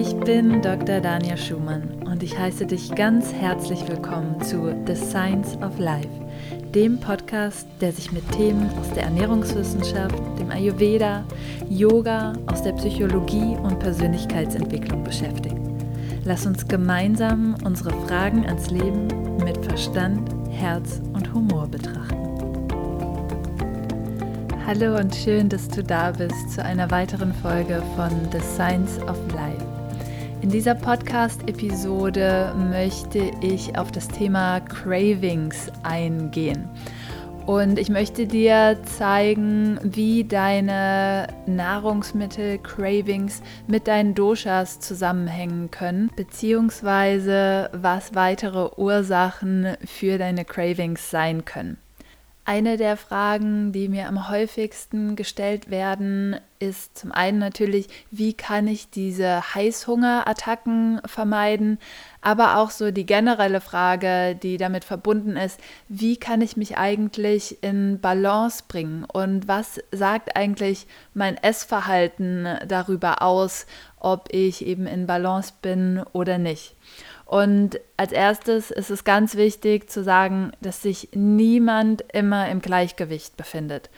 Ich 0.00 0.14
bin 0.14 0.62
Dr. 0.62 1.00
Dania 1.00 1.36
Schumann 1.36 1.82
und 2.04 2.22
ich 2.22 2.38
heiße 2.38 2.66
dich 2.66 2.94
ganz 2.94 3.32
herzlich 3.32 3.80
willkommen 3.88 4.40
zu 4.40 4.72
The 4.86 4.94
Science 4.94 5.56
of 5.56 5.76
Life, 5.80 6.08
dem 6.72 7.00
Podcast, 7.00 7.66
der 7.80 7.90
sich 7.90 8.12
mit 8.12 8.22
Themen 8.30 8.70
aus 8.78 8.92
der 8.92 9.02
Ernährungswissenschaft, 9.02 10.14
dem 10.38 10.52
Ayurveda, 10.52 11.24
Yoga, 11.68 12.34
aus 12.46 12.62
der 12.62 12.74
Psychologie 12.74 13.56
und 13.60 13.80
Persönlichkeitsentwicklung 13.80 15.02
beschäftigt. 15.02 15.56
Lass 16.24 16.46
uns 16.46 16.68
gemeinsam 16.68 17.56
unsere 17.64 17.90
Fragen 18.06 18.46
ans 18.46 18.70
Leben 18.70 19.08
mit 19.42 19.58
Verstand, 19.66 20.30
Herz 20.48 21.00
und 21.12 21.34
Humor 21.34 21.66
betrachten. 21.66 22.14
Hallo 24.64 24.96
und 24.96 25.12
schön, 25.12 25.48
dass 25.48 25.66
du 25.66 25.82
da 25.82 26.12
bist 26.12 26.52
zu 26.52 26.64
einer 26.64 26.88
weiteren 26.92 27.34
Folge 27.34 27.82
von 27.96 28.10
The 28.30 28.38
Science 28.38 29.00
of 29.00 29.18
Life. 29.34 29.77
In 30.48 30.52
dieser 30.52 30.76
Podcast-Episode 30.76 32.54
möchte 32.56 33.30
ich 33.42 33.76
auf 33.76 33.92
das 33.92 34.08
Thema 34.08 34.60
Cravings 34.60 35.70
eingehen. 35.82 36.70
Und 37.44 37.78
ich 37.78 37.90
möchte 37.90 38.26
dir 38.26 38.78
zeigen, 38.84 39.78
wie 39.82 40.24
deine 40.24 41.26
Nahrungsmittel-Cravings 41.44 43.42
mit 43.66 43.88
deinen 43.88 44.14
Doshas 44.14 44.80
zusammenhängen 44.80 45.70
können, 45.70 46.10
beziehungsweise 46.16 47.68
was 47.74 48.14
weitere 48.14 48.70
Ursachen 48.78 49.76
für 49.84 50.16
deine 50.16 50.46
Cravings 50.46 51.10
sein 51.10 51.44
können. 51.44 51.76
Eine 52.48 52.78
der 52.78 52.96
Fragen, 52.96 53.72
die 53.72 53.90
mir 53.90 54.08
am 54.08 54.30
häufigsten 54.30 55.16
gestellt 55.16 55.70
werden, 55.70 56.40
ist 56.60 56.96
zum 56.96 57.12
einen 57.12 57.36
natürlich, 57.36 57.88
wie 58.10 58.32
kann 58.32 58.66
ich 58.66 58.88
diese 58.88 59.54
Heißhungerattacken 59.54 61.02
vermeiden, 61.04 61.78
aber 62.22 62.56
auch 62.56 62.70
so 62.70 62.90
die 62.90 63.04
generelle 63.04 63.60
Frage, 63.60 64.34
die 64.34 64.56
damit 64.56 64.86
verbunden 64.86 65.36
ist, 65.36 65.60
wie 65.90 66.16
kann 66.16 66.40
ich 66.40 66.56
mich 66.56 66.78
eigentlich 66.78 67.62
in 67.62 68.00
Balance 68.00 68.64
bringen 68.66 69.04
und 69.04 69.46
was 69.46 69.78
sagt 69.92 70.34
eigentlich 70.34 70.86
mein 71.12 71.36
Essverhalten 71.36 72.48
darüber 72.66 73.20
aus, 73.20 73.66
ob 74.00 74.32
ich 74.32 74.64
eben 74.64 74.86
in 74.86 75.06
Balance 75.06 75.52
bin 75.60 76.02
oder 76.14 76.38
nicht. 76.38 76.74
Und 77.28 77.78
als 77.98 78.10
erstes 78.10 78.70
ist 78.70 78.88
es 78.88 79.04
ganz 79.04 79.36
wichtig 79.36 79.90
zu 79.90 80.02
sagen, 80.02 80.52
dass 80.62 80.80
sich 80.80 81.10
niemand 81.12 82.02
immer 82.14 82.48
im 82.48 82.62
Gleichgewicht 82.62 83.36
befindet. 83.36 83.90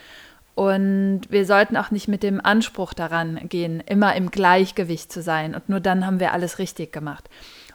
Und 0.56 1.20
wir 1.30 1.46
sollten 1.46 1.76
auch 1.76 1.92
nicht 1.92 2.08
mit 2.08 2.24
dem 2.24 2.44
Anspruch 2.44 2.92
daran 2.92 3.48
gehen, 3.48 3.84
immer 3.86 4.16
im 4.16 4.32
Gleichgewicht 4.32 5.12
zu 5.12 5.22
sein. 5.22 5.54
Und 5.54 5.68
nur 5.68 5.78
dann 5.78 6.04
haben 6.04 6.18
wir 6.18 6.32
alles 6.32 6.58
richtig 6.58 6.92
gemacht. 6.92 7.30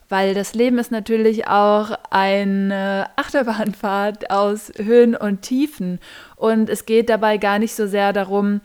Weil 0.10 0.34
das 0.34 0.56
Leben 0.56 0.78
ist 0.78 0.92
natürlich 0.92 1.48
auch 1.48 1.98
eine 2.10 3.08
Achterbahnfahrt 3.16 4.32
aus 4.32 4.74
Höhen 4.76 5.16
und 5.16 5.42
Tiefen. 5.42 6.02
Und 6.36 6.70
es 6.70 6.86
geht 6.86 7.08
dabei 7.08 7.38
gar 7.38 7.60
nicht 7.60 7.76
so 7.76 7.88
sehr 7.88 8.12
darum, 8.12 8.60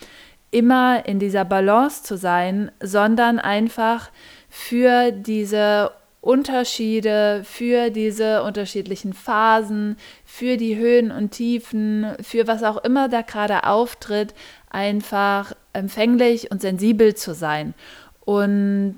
immer 0.50 1.06
in 1.06 1.20
dieser 1.20 1.44
Balance 1.44 2.02
zu 2.02 2.16
sein, 2.16 2.72
sondern 2.82 3.38
einfach 3.38 4.10
für 4.48 5.12
diese 5.12 5.92
Unterschiede 6.20 7.42
für 7.44 7.90
diese 7.90 8.42
unterschiedlichen 8.42 9.14
Phasen, 9.14 9.96
für 10.24 10.56
die 10.56 10.76
Höhen 10.76 11.10
und 11.10 11.30
Tiefen, 11.30 12.06
für 12.20 12.46
was 12.46 12.62
auch 12.62 12.84
immer 12.84 13.08
da 13.08 13.22
gerade 13.22 13.64
auftritt, 13.64 14.34
einfach 14.68 15.54
empfänglich 15.72 16.50
und 16.50 16.60
sensibel 16.60 17.14
zu 17.14 17.34
sein. 17.34 17.74
Und 18.20 18.96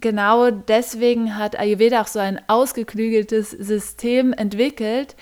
genau 0.00 0.50
deswegen 0.50 1.36
hat 1.36 1.58
Ayurveda 1.58 2.02
auch 2.02 2.06
so 2.06 2.20
ein 2.20 2.40
ausgeklügeltes 2.46 3.50
System 3.50 4.32
entwickelt, 4.32 5.16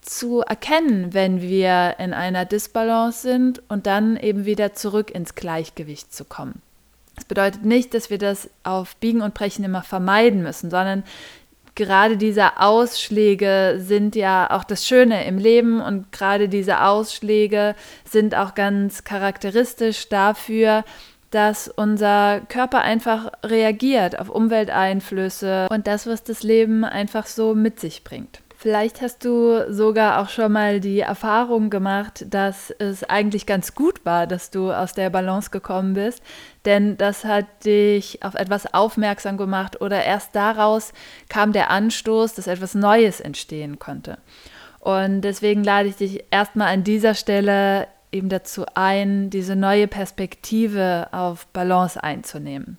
zu 0.00 0.40
erkennen, 0.40 1.12
wenn 1.12 1.40
wir 1.42 1.96
in 1.98 2.14
einer 2.14 2.44
Disbalance 2.46 3.20
sind 3.20 3.62
und 3.68 3.86
dann 3.86 4.16
eben 4.16 4.44
wieder 4.44 4.72
zurück 4.72 5.10
ins 5.10 5.34
Gleichgewicht 5.34 6.12
zu 6.12 6.24
kommen. 6.24 6.62
Das 7.18 7.24
bedeutet 7.24 7.64
nicht, 7.64 7.94
dass 7.94 8.10
wir 8.10 8.18
das 8.18 8.48
auf 8.62 8.94
Biegen 8.96 9.22
und 9.22 9.34
Brechen 9.34 9.64
immer 9.64 9.82
vermeiden 9.82 10.44
müssen, 10.44 10.70
sondern 10.70 11.02
gerade 11.74 12.16
diese 12.16 12.60
Ausschläge 12.60 13.80
sind 13.80 14.14
ja 14.14 14.48
auch 14.52 14.62
das 14.62 14.86
Schöne 14.86 15.24
im 15.26 15.36
Leben 15.36 15.80
und 15.80 16.12
gerade 16.12 16.48
diese 16.48 16.80
Ausschläge 16.82 17.74
sind 18.08 18.36
auch 18.36 18.54
ganz 18.54 19.02
charakteristisch 19.02 20.08
dafür, 20.08 20.84
dass 21.30 21.66
unser 21.66 22.40
Körper 22.48 22.82
einfach 22.82 23.32
reagiert 23.42 24.16
auf 24.18 24.30
Umwelteinflüsse 24.30 25.66
und 25.70 25.88
das, 25.88 26.06
was 26.06 26.22
das 26.22 26.44
Leben 26.44 26.84
einfach 26.84 27.26
so 27.26 27.52
mit 27.56 27.80
sich 27.80 28.04
bringt. 28.04 28.42
Vielleicht 28.60 29.02
hast 29.02 29.24
du 29.24 29.72
sogar 29.72 30.20
auch 30.20 30.28
schon 30.28 30.50
mal 30.50 30.80
die 30.80 30.98
Erfahrung 30.98 31.70
gemacht, 31.70 32.24
dass 32.28 32.72
es 32.72 33.04
eigentlich 33.04 33.46
ganz 33.46 33.76
gut 33.76 34.04
war, 34.04 34.26
dass 34.26 34.50
du 34.50 34.72
aus 34.72 34.94
der 34.94 35.10
Balance 35.10 35.50
gekommen 35.50 35.94
bist, 35.94 36.24
denn 36.64 36.96
das 36.96 37.24
hat 37.24 37.46
dich 37.64 38.24
auf 38.24 38.34
etwas 38.34 38.74
aufmerksam 38.74 39.36
gemacht 39.36 39.80
oder 39.80 40.02
erst 40.02 40.34
daraus 40.34 40.92
kam 41.28 41.52
der 41.52 41.70
Anstoß, 41.70 42.34
dass 42.34 42.48
etwas 42.48 42.74
Neues 42.74 43.20
entstehen 43.20 43.78
konnte. 43.78 44.18
Und 44.80 45.20
deswegen 45.20 45.62
lade 45.62 45.90
ich 45.90 45.94
dich 45.94 46.24
erstmal 46.32 46.74
an 46.74 46.82
dieser 46.82 47.14
Stelle 47.14 47.86
eben 48.10 48.28
dazu 48.28 48.64
ein, 48.74 49.30
diese 49.30 49.54
neue 49.54 49.86
Perspektive 49.86 51.06
auf 51.12 51.46
Balance 51.52 52.02
einzunehmen. 52.02 52.78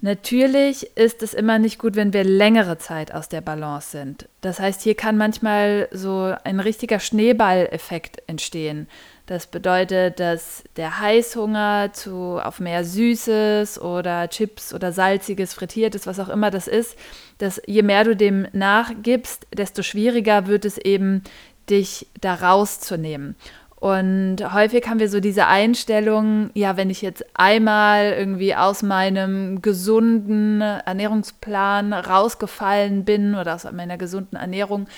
Natürlich 0.00 0.96
ist 0.96 1.24
es 1.24 1.34
immer 1.34 1.58
nicht 1.58 1.80
gut, 1.80 1.96
wenn 1.96 2.12
wir 2.12 2.22
längere 2.22 2.78
Zeit 2.78 3.12
aus 3.12 3.28
der 3.28 3.40
Balance 3.40 3.90
sind. 3.90 4.28
Das 4.42 4.60
heißt, 4.60 4.82
hier 4.82 4.94
kann 4.94 5.18
manchmal 5.18 5.88
so 5.90 6.34
ein 6.44 6.60
richtiger 6.60 7.00
Schneeballeffekt 7.00 8.22
entstehen. 8.28 8.86
Das 9.26 9.48
bedeutet, 9.48 10.20
dass 10.20 10.62
der 10.76 11.00
Heißhunger 11.00 11.90
zu 11.92 12.38
auf 12.42 12.60
mehr 12.60 12.84
Süßes 12.84 13.80
oder 13.80 14.28
Chips 14.28 14.72
oder 14.72 14.92
Salziges, 14.92 15.52
Frittiertes, 15.52 16.06
was 16.06 16.20
auch 16.20 16.28
immer 16.28 16.52
das 16.52 16.68
ist, 16.68 16.96
dass 17.38 17.60
je 17.66 17.82
mehr 17.82 18.04
du 18.04 18.14
dem 18.14 18.46
nachgibst, 18.52 19.48
desto 19.52 19.82
schwieriger 19.82 20.46
wird 20.46 20.64
es 20.64 20.78
eben, 20.78 21.24
dich 21.68 22.06
da 22.20 22.34
rauszunehmen. 22.34 23.34
Und 23.80 24.38
häufig 24.52 24.88
haben 24.88 24.98
wir 24.98 25.08
so 25.08 25.20
diese 25.20 25.46
Einstellung, 25.46 26.50
ja, 26.54 26.76
wenn 26.76 26.90
ich 26.90 27.00
jetzt 27.00 27.24
einmal 27.34 28.12
irgendwie 28.12 28.56
aus 28.56 28.82
meinem 28.82 29.62
gesunden 29.62 30.60
Ernährungsplan 30.60 31.92
rausgefallen 31.92 33.04
bin 33.04 33.36
oder 33.36 33.54
aus 33.54 33.70
meiner 33.70 33.96
gesunden 33.96 34.36
Ernährung, 34.36 34.88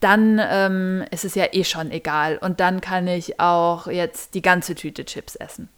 dann 0.00 0.40
ähm, 0.42 1.04
ist 1.12 1.24
es 1.24 1.36
ja 1.36 1.46
eh 1.52 1.62
schon 1.62 1.92
egal. 1.92 2.38
Und 2.38 2.58
dann 2.58 2.80
kann 2.80 3.06
ich 3.06 3.38
auch 3.38 3.86
jetzt 3.86 4.34
die 4.34 4.42
ganze 4.42 4.74
Tüte 4.74 5.04
Chips 5.04 5.36
essen. 5.36 5.68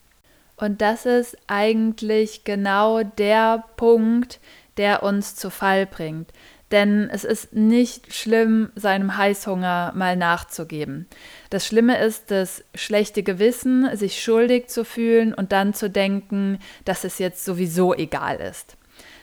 Und 0.56 0.80
das 0.80 1.04
ist 1.04 1.36
eigentlich 1.46 2.44
genau 2.44 3.02
der 3.02 3.64
Punkt, 3.76 4.40
der 4.78 5.02
uns 5.02 5.36
zu 5.36 5.50
Fall 5.50 5.86
bringt. 5.86 6.30
Denn 6.70 7.10
es 7.10 7.24
ist 7.24 7.52
nicht 7.52 8.14
schlimm, 8.14 8.70
seinem 8.76 9.16
Heißhunger 9.16 9.92
mal 9.94 10.16
nachzugeben. 10.16 11.06
Das 11.50 11.66
Schlimme 11.66 11.98
ist 11.98 12.30
das 12.30 12.62
schlechte 12.76 13.24
Gewissen, 13.24 13.96
sich 13.96 14.22
schuldig 14.22 14.68
zu 14.68 14.84
fühlen 14.84 15.34
und 15.34 15.50
dann 15.50 15.74
zu 15.74 15.90
denken, 15.90 16.60
dass 16.84 17.02
es 17.02 17.18
jetzt 17.18 17.44
sowieso 17.44 17.92
egal 17.92 18.36
ist. 18.36 18.76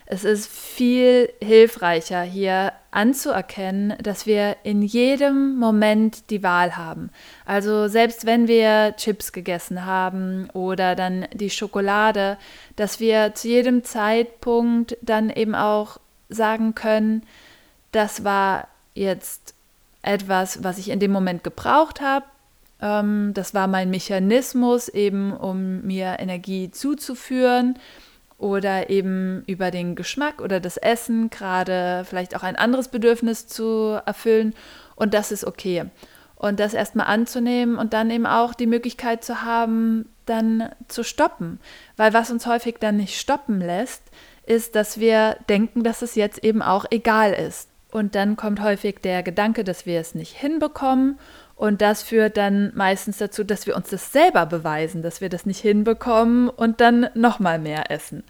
Es 0.09 0.23
ist 0.23 0.49
viel 0.49 1.29
hilfreicher, 1.43 2.21
hier 2.21 2.71
anzuerkennen, 2.91 3.93
dass 4.01 4.25
wir 4.25 4.55
in 4.63 4.81
jedem 4.81 5.57
Moment 5.57 6.29
die 6.29 6.43
Wahl 6.43 6.77
haben. 6.77 7.11
Also 7.45 7.89
selbst 7.89 8.25
wenn 8.25 8.47
wir 8.47 8.95
Chips 8.95 9.33
gegessen 9.33 9.85
haben 9.85 10.49
oder 10.51 10.95
dann 10.95 11.27
die 11.33 11.49
Schokolade, 11.49 12.37
dass 12.77 13.01
wir 13.01 13.35
zu 13.35 13.49
jedem 13.49 13.83
Zeitpunkt 13.83 14.97
dann 15.01 15.29
eben 15.29 15.55
auch 15.55 15.99
sagen 16.29 16.73
können, 16.73 17.23
das 17.91 18.23
war 18.23 18.69
jetzt 18.95 19.56
etwas, 20.07 20.63
was 20.63 20.77
ich 20.77 20.89
in 20.89 20.99
dem 20.99 21.11
Moment 21.11 21.43
gebraucht 21.43 22.01
habe. 22.01 22.25
Ähm, 22.81 23.31
das 23.33 23.53
war 23.53 23.67
mein 23.67 23.89
Mechanismus, 23.89 24.89
eben 24.89 25.33
um 25.33 25.81
mir 25.81 26.17
Energie 26.19 26.71
zuzuführen 26.71 27.77
oder 28.37 28.89
eben 28.89 29.43
über 29.47 29.71
den 29.71 29.95
Geschmack 29.95 30.41
oder 30.41 30.59
das 30.59 30.77
Essen 30.77 31.29
gerade 31.29 32.05
vielleicht 32.07 32.35
auch 32.35 32.43
ein 32.43 32.55
anderes 32.55 32.87
Bedürfnis 32.87 33.47
zu 33.47 33.99
erfüllen. 34.05 34.53
Und 34.95 35.13
das 35.13 35.31
ist 35.31 35.45
okay. 35.45 35.85
Und 36.35 36.59
das 36.59 36.75
erstmal 36.75 37.07
anzunehmen 37.07 37.77
und 37.77 37.93
dann 37.93 38.11
eben 38.11 38.27
auch 38.27 38.53
die 38.53 38.67
Möglichkeit 38.67 39.23
zu 39.23 39.41
haben, 39.41 40.07
dann 40.27 40.69
zu 40.87 41.03
stoppen. 41.03 41.59
Weil 41.95 42.13
was 42.13 42.29
uns 42.29 42.45
häufig 42.45 42.75
dann 42.79 42.97
nicht 42.97 43.19
stoppen 43.19 43.59
lässt, 43.59 44.03
ist, 44.45 44.75
dass 44.75 44.99
wir 44.99 45.37
denken, 45.49 45.83
dass 45.83 46.03
es 46.03 46.13
jetzt 46.13 46.43
eben 46.43 46.61
auch 46.61 46.85
egal 46.91 47.33
ist. 47.33 47.69
Und 47.97 48.13
dann 48.13 48.35
kommt 48.35 48.61
häufig 48.61 48.99
der 49.01 49.23
Gedanke, 49.23 49.63
dass 49.63 49.87
wir 49.87 49.99
es 49.99 50.13
nicht 50.13 50.37
hinbekommen. 50.37 51.17
Und 51.55 51.81
das 51.81 52.03
führt 52.03 52.37
dann 52.37 52.71
meistens 52.75 53.17
dazu, 53.17 53.43
dass 53.43 53.65
wir 53.65 53.75
uns 53.75 53.89
das 53.89 54.11
selber 54.11 54.45
beweisen, 54.45 55.01
dass 55.01 55.19
wir 55.19 55.29
das 55.29 55.47
nicht 55.47 55.59
hinbekommen 55.59 56.47
und 56.47 56.79
dann 56.79 57.09
nochmal 57.15 57.57
mehr 57.57 57.89
essen. 57.89 58.23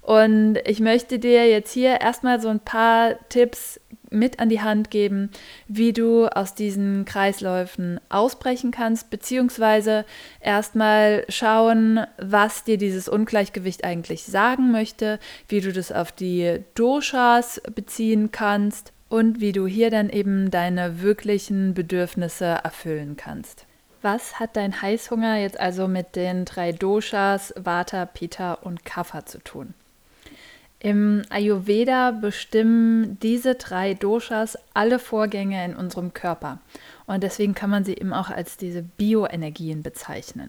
Und 0.00 0.58
ich 0.64 0.80
möchte 0.80 1.20
dir 1.20 1.48
jetzt 1.48 1.70
hier 1.70 2.00
erstmal 2.00 2.40
so 2.40 2.48
ein 2.48 2.58
paar 2.58 3.14
Tipps 3.28 3.80
mit 4.10 4.40
an 4.40 4.48
die 4.48 4.60
Hand 4.60 4.90
geben, 4.90 5.30
wie 5.68 5.92
du 5.92 6.26
aus 6.26 6.56
diesen 6.56 7.04
Kreisläufen 7.04 8.00
ausbrechen 8.08 8.72
kannst, 8.72 9.10
beziehungsweise 9.10 10.04
erstmal 10.40 11.24
schauen, 11.28 12.00
was 12.18 12.64
dir 12.64 12.76
dieses 12.76 13.08
Ungleichgewicht 13.08 13.84
eigentlich 13.84 14.24
sagen 14.24 14.72
möchte, 14.72 15.20
wie 15.46 15.60
du 15.60 15.72
das 15.72 15.92
auf 15.92 16.10
die 16.10 16.64
Doshas 16.74 17.62
beziehen 17.72 18.32
kannst 18.32 18.91
und 19.12 19.42
wie 19.42 19.52
du 19.52 19.66
hier 19.66 19.90
dann 19.90 20.08
eben 20.08 20.50
deine 20.50 21.02
wirklichen 21.02 21.74
Bedürfnisse 21.74 22.46
erfüllen 22.46 23.18
kannst. 23.18 23.66
Was 24.00 24.40
hat 24.40 24.56
dein 24.56 24.80
Heißhunger 24.80 25.36
jetzt 25.36 25.60
also 25.60 25.86
mit 25.86 26.16
den 26.16 26.46
drei 26.46 26.72
Doshas 26.72 27.52
Vata, 27.54 28.06
Pitta 28.06 28.54
und 28.54 28.86
Kapha 28.86 29.26
zu 29.26 29.38
tun? 29.40 29.74
Im 30.80 31.24
Ayurveda 31.28 32.12
bestimmen 32.12 33.18
diese 33.20 33.54
drei 33.54 33.92
Doshas 33.92 34.56
alle 34.72 34.98
Vorgänge 34.98 35.62
in 35.62 35.76
unserem 35.76 36.14
Körper. 36.14 36.60
Und 37.04 37.22
deswegen 37.22 37.54
kann 37.54 37.68
man 37.68 37.84
sie 37.84 37.94
eben 37.94 38.14
auch 38.14 38.30
als 38.30 38.56
diese 38.56 38.82
Bioenergien 38.82 39.82
bezeichnen. 39.82 40.48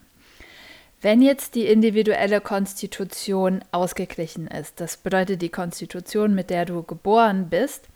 Wenn 1.02 1.22
jetzt 1.22 1.56
die 1.56 1.66
individuelle 1.66 2.40
Konstitution 2.40 3.60
ausgeglichen 3.74 4.48
ist, 4.48 4.80
das 4.80 4.96
bedeutet 4.96 5.42
die 5.42 5.50
Konstitution, 5.50 6.34
mit 6.34 6.50
der 6.50 6.64
du 6.64 6.82
geboren 6.82 7.50
bist, 7.50 7.90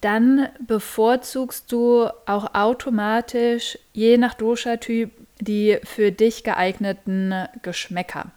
dann 0.00 0.48
bevorzugst 0.66 1.70
du 1.72 2.08
auch 2.26 2.54
automatisch 2.54 3.78
je 3.92 4.16
nach 4.18 4.34
Dosha-Typ 4.34 5.10
die 5.40 5.78
für 5.84 6.10
dich 6.10 6.42
geeigneten 6.42 7.32
Geschmäcker 7.62 8.32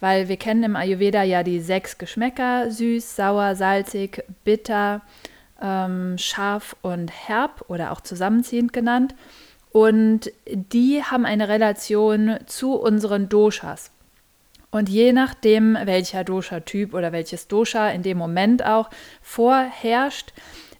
weil 0.00 0.28
wir 0.28 0.36
kennen 0.36 0.62
im 0.62 0.76
Ayurveda 0.76 1.22
ja 1.22 1.42
die 1.42 1.60
sechs 1.60 1.98
Geschmäcker, 1.98 2.70
süß, 2.70 3.16
sauer, 3.16 3.54
salzig, 3.54 4.24
bitter, 4.44 5.02
ähm, 5.60 6.18
scharf 6.18 6.76
und 6.82 7.10
herb 7.10 7.64
oder 7.68 7.92
auch 7.92 8.00
zusammenziehend 8.00 8.72
genannt. 8.72 9.14
Und 9.72 10.30
die 10.46 11.02
haben 11.02 11.26
eine 11.26 11.48
Relation 11.48 12.38
zu 12.46 12.74
unseren 12.74 13.28
Doshas. 13.28 13.90
Und 14.70 14.88
je 14.88 15.12
nachdem, 15.12 15.78
welcher 15.84 16.24
Dosha-Typ 16.24 16.92
oder 16.92 17.12
welches 17.12 17.48
Dosha 17.48 17.88
in 17.90 18.02
dem 18.02 18.18
Moment 18.18 18.64
auch 18.64 18.90
vorherrscht, 19.22 20.32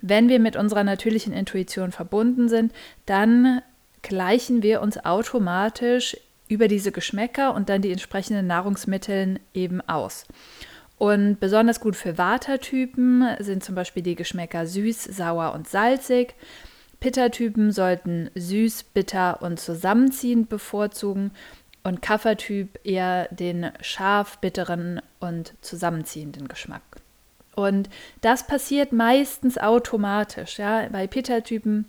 wenn 0.09 0.29
wir 0.29 0.41
mit 0.41 0.57
unserer 0.57 0.85
natürlichen 0.85 1.33
Intuition 1.33 1.93
verbunden 1.93 2.49
sind, 2.49 2.73
dann 3.07 3.63
gleichen 4.03 4.63
wir 4.63 4.81
uns 4.81 5.05
automatisch 5.05 6.17
über 6.49 6.69
diese 6.69 6.93
Geschmäcker 6.93 7.55
und 7.55 7.69
dann 7.69 7.83
die 7.83 7.91
entsprechenden 7.91 8.47
Nahrungsmittel 8.47 9.41
eben 9.53 9.81
aus. 9.81 10.27
Und 10.99 11.41
besonders 11.41 11.81
gut 11.81 11.97
für 11.97 12.17
Vata-Typen 12.17 13.37
sind 13.41 13.65
zum 13.65 13.75
Beispiel 13.75 14.03
die 14.03 14.15
Geschmäcker 14.15 14.67
süß, 14.67 15.05
sauer 15.05 15.53
und 15.55 15.69
salzig. 15.69 16.35
Pitta-Typen 17.01 17.73
sollten 17.73 18.31
süß, 18.35 18.85
bitter 18.85 19.43
und 19.43 19.61
zusammenziehend 19.61 20.49
bevorzugen 20.49 21.33
und 21.83 22.01
Kapha-Typ 22.01 22.81
eher 22.85 23.29
den 23.31 23.71
scharf, 23.81 24.39
bitteren 24.39 25.03
und 25.21 25.55
zusammenziehenden 25.61 26.49
Geschmack. 26.49 26.83
Und 27.57 27.89
das 28.21 28.47
passiert 28.47 28.93
meistens 28.93 29.59
automatisch. 29.59 30.59
Ja? 30.59 30.89
Bei 30.93 31.09
Pitta-Typen 31.09 31.87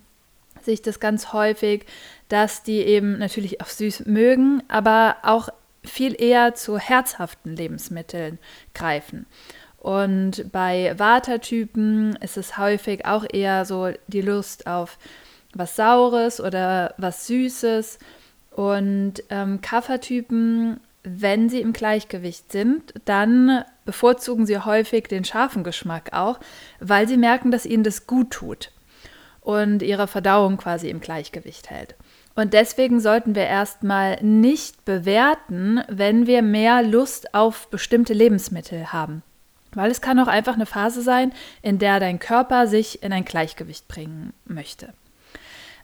sehe 0.62 0.74
ich 0.74 0.82
das 0.82 0.98
ganz 0.98 1.32
häufig, 1.32 1.86
dass 2.28 2.64
die 2.64 2.80
eben 2.80 3.18
natürlich 3.18 3.60
auch 3.60 3.68
süß 3.68 4.06
mögen, 4.06 4.62
aber 4.66 5.18
auch 5.22 5.50
viel 5.84 6.20
eher 6.20 6.54
zu 6.54 6.78
herzhaften 6.78 7.54
Lebensmitteln 7.54 8.38
greifen. 8.74 9.26
Und 9.78 10.50
bei 10.50 10.94
Vata-Typen 10.98 12.16
ist 12.16 12.36
es 12.36 12.58
häufig 12.58 13.06
auch 13.06 13.24
eher 13.30 13.64
so 13.64 13.90
die 14.08 14.22
Lust 14.22 14.66
auf 14.66 14.98
was 15.54 15.76
Saures 15.76 16.40
oder 16.40 16.94
was 16.96 17.26
Süßes. 17.26 17.98
Und 18.50 19.22
ähm, 19.30 19.60
Kapha-Typen, 19.60 20.80
wenn 21.02 21.48
sie 21.48 21.60
im 21.60 21.72
Gleichgewicht 21.72 22.52
sind, 22.52 22.94
dann 23.04 23.64
bevorzugen 23.84 24.46
sie 24.46 24.58
häufig 24.58 25.04
den 25.04 25.24
scharfen 25.24 25.64
Geschmack 25.64 26.12
auch, 26.12 26.40
weil 26.80 27.08
sie 27.08 27.16
merken, 27.16 27.50
dass 27.50 27.66
ihnen 27.66 27.84
das 27.84 28.06
gut 28.06 28.30
tut 28.30 28.70
und 29.40 29.82
ihre 29.82 30.08
Verdauung 30.08 30.56
quasi 30.56 30.90
im 30.90 31.00
Gleichgewicht 31.00 31.70
hält. 31.70 31.94
Und 32.34 32.52
deswegen 32.52 33.00
sollten 33.00 33.34
wir 33.34 33.46
erstmal 33.46 34.22
nicht 34.22 34.84
bewerten, 34.84 35.80
wenn 35.88 36.26
wir 36.26 36.42
mehr 36.42 36.82
Lust 36.82 37.34
auf 37.34 37.68
bestimmte 37.68 38.12
Lebensmittel 38.12 38.92
haben. 38.92 39.22
Weil 39.72 39.90
es 39.90 40.00
kann 40.00 40.20
auch 40.20 40.28
einfach 40.28 40.54
eine 40.54 40.66
Phase 40.66 41.02
sein, 41.02 41.32
in 41.62 41.78
der 41.78 41.98
dein 41.98 42.18
Körper 42.18 42.66
sich 42.66 43.02
in 43.02 43.12
ein 43.12 43.24
Gleichgewicht 43.24 43.88
bringen 43.88 44.34
möchte. 44.44 44.92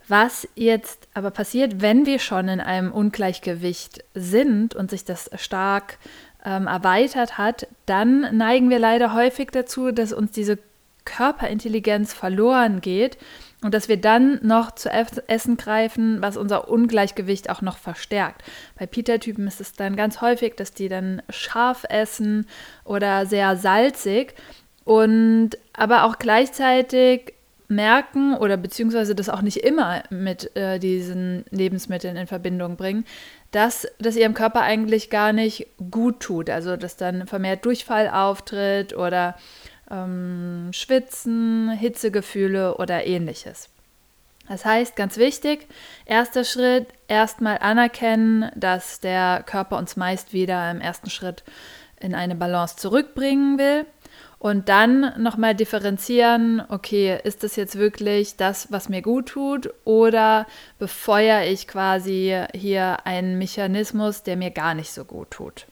Was 0.07 0.47
jetzt 0.55 1.09
aber 1.15 1.31
passiert, 1.31 1.81
wenn 1.81 2.05
wir 2.05 2.19
schon 2.19 2.49
in 2.49 2.61
einem 2.61 2.93
Ungleichgewicht 2.93 4.05
sind 4.15 4.75
und 4.75 4.91
sich 4.91 5.05
das 5.05 5.31
stark 5.37 5.99
ähm, 6.45 6.67
erweitert 6.67 7.39
hat, 7.39 7.67
dann 7.87 8.37
neigen 8.37 8.69
wir 8.69 8.79
leider 8.79 9.15
häufig 9.15 9.51
dazu, 9.51 9.93
dass 9.93 10.13
uns 10.13 10.33
diese 10.33 10.59
Körperintelligenz 11.07 12.13
verloren 12.13 12.81
geht 12.81 13.19
und 13.63 13.73
dass 13.73 13.89
wir 13.89 13.99
dann 13.99 14.41
noch 14.43 14.73
zu 14.73 14.91
Essen 14.91 15.57
greifen, 15.57 16.21
was 16.21 16.37
unser 16.37 16.69
Ungleichgewicht 16.69 17.51
auch 17.51 17.63
noch 17.63 17.79
verstärkt. 17.79 18.43
Bei 18.79 18.87
Pita-Typen 18.87 19.47
ist 19.47 19.61
es 19.61 19.73
dann 19.73 19.97
ganz 19.97 20.21
häufig, 20.21 20.55
dass 20.57 20.73
die 20.73 20.89
dann 20.89 21.23
scharf 21.31 21.85
essen 21.89 22.47
oder 22.85 23.27
sehr 23.27 23.57
salzig 23.57 24.35
und 24.85 25.51
aber 25.73 26.05
auch 26.05 26.19
gleichzeitig 26.19 27.35
merken 27.75 28.37
oder 28.37 28.57
beziehungsweise 28.57 29.15
das 29.15 29.29
auch 29.29 29.43
nicht 29.43 29.59
immer 29.59 30.03
mit 30.11 30.55
äh, 30.57 30.79
diesen 30.79 31.45
Lebensmitteln 31.51 32.17
in 32.17 32.27
Verbindung 32.27 32.77
bringen, 32.77 33.05
dass 33.51 33.87
das 33.99 34.17
ihrem 34.17 34.35
Körper 34.35 34.63
eigentlich 34.63 35.11
gar 35.11 35.33
nicht 35.33 35.67
gut 35.91 36.21
tut. 36.21 36.51
Also 36.51 36.77
dass 36.77 36.97
dann 36.97 37.27
vermehrt 37.27 37.65
Durchfall 37.65 38.09
auftritt 38.09 38.97
oder 38.97 39.37
ähm, 39.91 40.71
Schwitzen, 40.73 41.71
Hitzegefühle 41.71 42.77
oder 42.77 43.07
ähnliches. 43.07 43.71
Das 44.49 44.65
heißt, 44.65 44.95
ganz 44.95 45.17
wichtig, 45.17 45.67
erster 46.05 46.45
Schritt, 46.45 46.89
erstmal 47.09 47.59
anerkennen, 47.59 48.51
dass 48.55 49.01
der 49.01 49.43
Körper 49.47 49.79
uns 49.79 49.97
meist 49.97 50.33
wieder 50.33 50.71
im 50.71 50.81
ersten 50.81 51.09
Schritt 51.09 51.45
in 51.99 52.15
eine 52.15 52.35
Balance 52.35 52.77
zurückbringen 52.77 53.59
will. 53.59 53.87
Und 54.39 54.69
dann 54.69 55.23
nochmal 55.23 55.55
differenzieren, 55.55 56.63
okay, 56.69 57.19
ist 57.25 57.43
das 57.43 57.57
jetzt 57.57 57.79
wirklich 57.79 58.37
das, 58.37 58.71
was 58.71 58.89
mir 58.89 59.01
gut 59.01 59.31
tut 59.31 59.73
oder 59.85 60.47
befeuere 60.79 61.47
ich 61.47 61.67
quasi 61.67 62.45
hier 62.55 63.07
einen 63.07 63.39
Mechanismus, 63.39 64.23
der 64.23 64.37
mir 64.37 64.51
gar 64.51 64.75
nicht 64.75 64.93
so 64.93 65.05
gut 65.05 65.31
tut? 65.31 65.67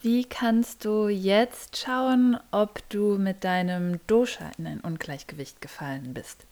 Wie 0.00 0.24
kannst 0.24 0.84
du 0.84 1.08
jetzt 1.08 1.76
schauen, 1.76 2.38
ob 2.50 2.88
du 2.88 3.18
mit 3.18 3.44
deinem 3.44 4.00
Dosha 4.06 4.50
in 4.56 4.66
ein 4.66 4.80
Ungleichgewicht 4.80 5.60
gefallen 5.60 6.14
bist? 6.14 6.46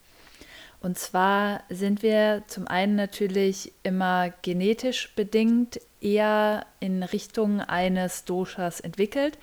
Und 0.80 0.98
zwar 0.98 1.62
sind 1.70 2.02
wir 2.02 2.42
zum 2.46 2.68
einen 2.68 2.94
natürlich 2.94 3.72
immer 3.84 4.34
genetisch 4.42 5.14
bedingt 5.14 5.80
eher 6.02 6.66
in 6.78 7.02
Richtung 7.02 7.62
eines 7.62 8.26
Doshas 8.26 8.80
entwickelt, 8.80 9.38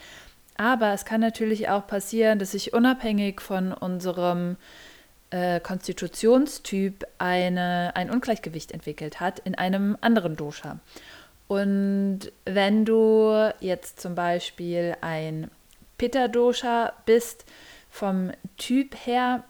aber 0.62 0.94
es 0.94 1.06
kann 1.06 1.22
natürlich 1.22 1.70
auch 1.70 1.88
passieren, 1.88 2.38
dass 2.38 2.52
sich 2.52 2.72
unabhängig 2.72 3.42
von 3.42 3.74
unserem 3.74 4.58
äh, 5.32 5.60
Konstitutionstyp 5.60 7.04
eine, 7.18 7.94
ein 7.96 8.12
Ungleichgewicht 8.12 8.72
entwickelt 8.72 9.20
hat 9.20 9.40
in 9.40 9.56
einem 9.56 9.98
anderen 10.02 10.36
Dosha. 10.36 10.78
Und 11.48 12.32
wenn 12.46 12.86
du 12.86 13.52
jetzt 13.60 14.00
zum 14.00 14.14
Beispiel 14.14 14.96
ein 15.02 15.50
Pitta-Dosha 15.98 16.94
bist, 17.08 17.46
vom 17.90 18.32
Typ 18.58 18.96
her, 19.04 19.44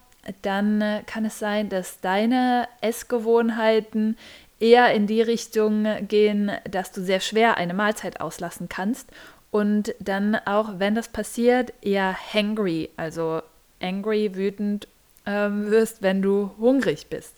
dann 0.44 1.04
kann 1.08 1.26
es 1.26 1.40
sein, 1.40 1.68
dass 1.68 2.00
deine 2.00 2.70
Essgewohnheiten 2.80 4.18
eher 4.62 4.94
in 4.94 5.08
die 5.08 5.22
Richtung 5.22 5.86
gehen, 6.08 6.52
dass 6.70 6.94
du 6.94 7.02
sehr 7.04 7.20
schwer 7.20 7.58
eine 7.58 7.74
Mahlzeit 7.74 8.22
auslassen 8.22 8.70
kannst 8.70 9.10
und 9.52 9.94
dann 10.00 10.36
auch, 10.36 10.80
wenn 10.80 10.96
das 10.96 11.10
passiert, 11.10 11.74
eher 11.82 12.16
hangry, 12.34 12.90
also 12.96 13.42
angry, 13.82 14.36
wütend 14.36 14.88
ähm, 15.26 15.70
wirst, 15.70 16.02
wenn 16.02 16.22
du 16.22 16.52
hungrig 16.58 17.08
bist. 17.08 17.36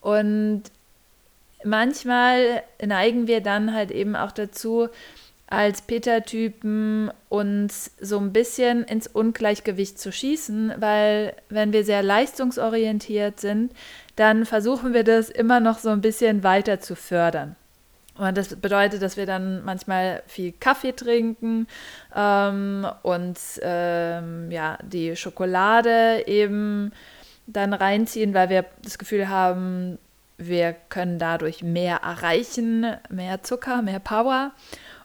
Und 0.00 0.64
manchmal 1.64 2.62
neigen 2.84 3.26
wir 3.26 3.40
dann 3.40 3.72
halt 3.72 3.90
eben 3.90 4.16
auch 4.16 4.32
dazu, 4.32 4.88
als 5.46 5.82
Peter-Typen 5.82 7.10
uns 7.28 7.90
so 8.00 8.18
ein 8.18 8.32
bisschen 8.32 8.84
ins 8.84 9.08
Ungleichgewicht 9.08 9.98
zu 9.98 10.12
schießen, 10.12 10.74
weil 10.78 11.34
wenn 11.48 11.72
wir 11.72 11.84
sehr 11.84 12.04
leistungsorientiert 12.04 13.40
sind, 13.40 13.72
dann 14.14 14.46
versuchen 14.46 14.94
wir 14.94 15.02
das 15.02 15.28
immer 15.28 15.58
noch 15.58 15.78
so 15.78 15.88
ein 15.88 16.00
bisschen 16.00 16.44
weiter 16.44 16.78
zu 16.80 16.94
fördern. 16.94 17.56
Und 18.16 18.36
das 18.36 18.54
bedeutet, 18.56 19.02
dass 19.02 19.16
wir 19.16 19.26
dann 19.26 19.64
manchmal 19.64 20.22
viel 20.26 20.52
Kaffee 20.52 20.92
trinken 20.92 21.66
ähm, 22.14 22.86
und 23.02 23.38
ähm, 23.62 24.50
ja, 24.50 24.78
die 24.82 25.16
Schokolade 25.16 26.24
eben 26.26 26.92
dann 27.46 27.72
reinziehen, 27.72 28.34
weil 28.34 28.48
wir 28.48 28.66
das 28.82 28.98
Gefühl 28.98 29.28
haben, 29.28 29.98
wir 30.38 30.74
können 30.88 31.18
dadurch 31.18 31.62
mehr 31.62 31.98
erreichen, 31.98 32.86
mehr 33.08 33.42
Zucker, 33.42 33.82
mehr 33.82 34.00
Power. 34.00 34.52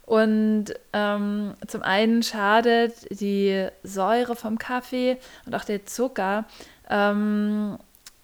Und 0.05 0.65
ähm, 0.93 1.55
zum 1.65 1.81
einen 1.81 2.21
schadet 2.21 2.93
die 3.19 3.67
Säure 3.83 4.35
vom 4.35 4.57
Kaffee 4.57 5.17
und 5.45 5.55
auch 5.55 5.65
der 5.65 5.85
Zucker 5.85 6.45
ähm, 6.89 7.77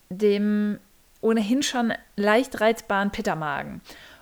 dem 0.10 0.80
ohnehin 1.22 1.64
schon 1.64 1.94
leicht 2.16 2.62
reizbaren 2.62 3.12
Pittermagen. 3.12 3.82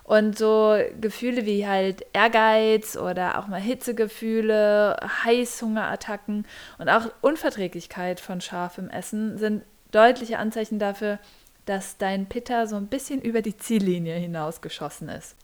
Und 0.09 0.39
so 0.39 0.75
Gefühle 0.99 1.45
wie 1.45 1.67
halt 1.67 2.03
Ehrgeiz 2.13 2.97
oder 2.97 3.37
auch 3.37 3.45
mal 3.45 3.61
Hitzegefühle, 3.61 4.97
Heißhungerattacken 5.23 6.47
und 6.79 6.89
auch 6.89 7.11
Unverträglichkeit 7.21 8.19
von 8.19 8.41
scharfem 8.41 8.89
Essen 8.89 9.37
sind 9.37 9.61
deutliche 9.91 10.39
Anzeichen 10.39 10.79
dafür, 10.79 11.19
dass 11.67 11.99
dein 11.99 12.25
Pitta 12.25 12.65
so 12.65 12.75
ein 12.75 12.87
bisschen 12.87 13.21
über 13.21 13.43
die 13.43 13.55
Ziellinie 13.55 14.15
hinausgeschossen 14.15 15.09
ist. 15.09 15.35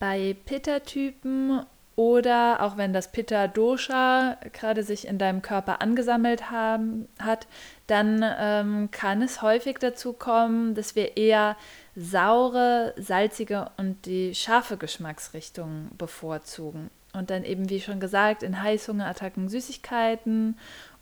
Bei 0.00 0.34
Pitta-Typen 0.46 1.64
oder 1.94 2.62
auch 2.62 2.76
wenn 2.76 2.92
das 2.92 3.12
Pitta-Dosha 3.12 4.36
gerade 4.52 4.82
sich 4.82 5.06
in 5.06 5.18
deinem 5.18 5.42
Körper 5.42 5.80
angesammelt 5.80 6.50
haben, 6.50 7.06
hat, 7.20 7.46
dann 7.86 8.24
ähm, 8.38 8.88
kann 8.90 9.22
es 9.22 9.42
häufig 9.42 9.78
dazu 9.78 10.12
kommen, 10.12 10.74
dass 10.74 10.96
wir 10.96 11.16
eher 11.16 11.56
saure, 11.98 12.94
salzige 12.96 13.70
und 13.76 14.06
die 14.06 14.34
scharfe 14.34 14.76
Geschmacksrichtung 14.76 15.90
bevorzugen. 15.98 16.90
Und 17.12 17.30
dann 17.30 17.44
eben, 17.44 17.68
wie 17.70 17.80
schon 17.80 17.98
gesagt, 17.98 18.42
in 18.42 18.62
Heißhungerattacken 18.62 19.48
Süßigkeiten 19.48 20.56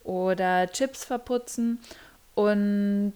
oder 0.04 0.68
Chips 0.68 1.04
verputzen. 1.04 1.80
Und 2.34 3.12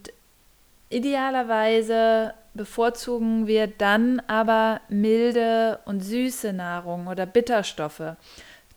idealerweise 0.89 2.33
bevorzugen 2.53 3.47
wir 3.47 3.67
dann 3.67 4.21
aber 4.27 4.81
milde 4.89 5.79
und 5.85 6.01
süße 6.01 6.53
Nahrung 6.53 7.07
oder 7.07 7.25
Bitterstoffe. 7.25 8.15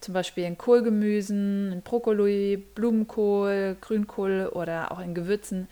Zum 0.01 0.15
Beispiel 0.15 0.45
in 0.45 0.57
Kohlgemüsen, 0.57 1.73
in 1.73 1.83
Brokkoli, 1.83 2.57
Blumenkohl, 2.75 3.77
Grünkohl 3.81 4.51
oder 4.53 4.93
auch 4.93 5.01
in 5.01 5.15
Gewürzen 5.15 5.69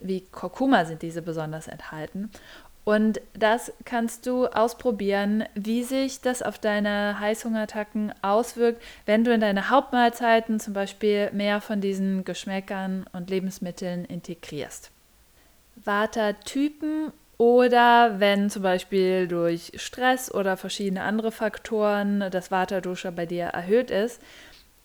wie 0.00 0.22
Kurkuma 0.32 0.84
sind 0.84 1.02
diese 1.02 1.22
besonders 1.22 1.68
enthalten. 1.68 2.30
Und 2.86 3.20
das 3.36 3.72
kannst 3.84 4.26
du 4.26 4.46
ausprobieren, 4.46 5.42
wie 5.56 5.82
sich 5.82 6.20
das 6.20 6.40
auf 6.40 6.56
deine 6.60 7.18
Heißhungerattacken 7.18 8.14
auswirkt, 8.22 8.80
wenn 9.06 9.24
du 9.24 9.34
in 9.34 9.40
deine 9.40 9.70
Hauptmahlzeiten 9.70 10.60
zum 10.60 10.72
Beispiel 10.72 11.32
mehr 11.32 11.60
von 11.60 11.80
diesen 11.80 12.22
Geschmäckern 12.22 13.04
und 13.12 13.28
Lebensmitteln 13.28 14.04
integrierst. 14.04 14.92
Vata-Typen 15.84 17.12
oder 17.38 18.20
wenn 18.20 18.50
zum 18.50 18.62
Beispiel 18.62 19.26
durch 19.26 19.72
Stress 19.74 20.32
oder 20.32 20.56
verschiedene 20.56 21.02
andere 21.02 21.32
Faktoren 21.32 22.30
das 22.30 22.52
Vata-Dosha 22.52 23.10
bei 23.10 23.26
dir 23.26 23.46
erhöht 23.46 23.90
ist, 23.90 24.22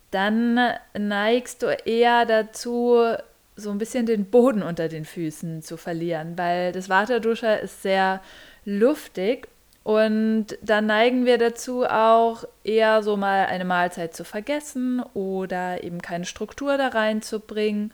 dann 0.10 0.60
neigst 0.98 1.62
du 1.62 1.68
eher 1.68 2.26
dazu, 2.26 3.14
so 3.56 3.72
ein 3.72 3.78
bisschen 3.78 4.06
den 4.06 4.26
Boden 4.26 4.64
unter 4.64 4.88
den 4.88 5.06
Füßen 5.06 5.62
zu 5.62 5.78
verlieren, 5.78 6.38
weil 6.38 6.72
das 6.72 6.90
Vata-Dosha 6.90 7.56
ist 7.56 7.82
sehr 7.82 8.22
luftig 8.66 9.48
und 9.84 10.48
dann 10.62 10.86
neigen 10.86 11.26
wir 11.26 11.38
dazu 11.38 11.86
auch 11.86 12.44
eher 12.64 13.02
so 13.02 13.18
mal 13.18 13.48
eine 13.48 13.66
Mahlzeit 13.66 14.16
zu 14.16 14.24
vergessen 14.24 15.02
oder 15.14 15.84
eben 15.84 16.02
keine 16.02 16.26
Struktur 16.26 16.78
da 16.78 16.90
reinzubringen. 16.90 17.92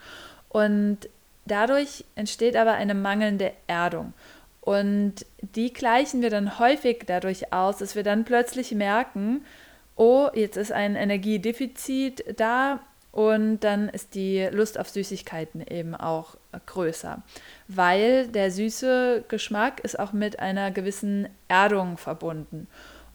Und 0.49 1.09
dadurch 1.45 2.03
entsteht 2.15 2.57
aber 2.57 2.73
eine 2.73 2.93
mangelnde 2.93 3.53
Erdung. 3.67 4.13
Und 4.59 5.25
die 5.39 5.71
gleichen 5.71 6.21
wir 6.21 6.29
dann 6.29 6.59
häufig 6.59 7.03
dadurch 7.05 7.53
aus, 7.53 7.77
dass 7.77 7.95
wir 7.95 8.03
dann 8.03 8.25
plötzlich 8.25 8.73
merken, 8.73 9.45
oh, 9.95 10.27
jetzt 10.33 10.57
ist 10.57 10.73
ein 10.73 10.97
Energiedefizit 10.97 12.37
da 12.37 12.81
und 13.17 13.61
dann 13.61 13.89
ist 13.89 14.13
die 14.13 14.47
Lust 14.51 14.79
auf 14.79 14.89
Süßigkeiten 14.89 15.65
eben 15.67 15.95
auch 15.95 16.37
größer, 16.67 17.23
weil 17.67 18.27
der 18.27 18.51
süße 18.51 19.23
Geschmack 19.27 19.79
ist 19.79 19.97
auch 19.97 20.13
mit 20.13 20.37
einer 20.39 20.69
gewissen 20.69 21.27
Erdung 21.47 21.97
verbunden. 21.97 22.67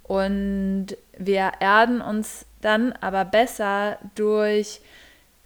Und 0.02 0.88
wir 1.16 1.52
erden 1.60 2.00
uns 2.00 2.46
dann 2.62 2.90
aber 2.94 3.24
besser 3.24 3.98
durch 4.16 4.80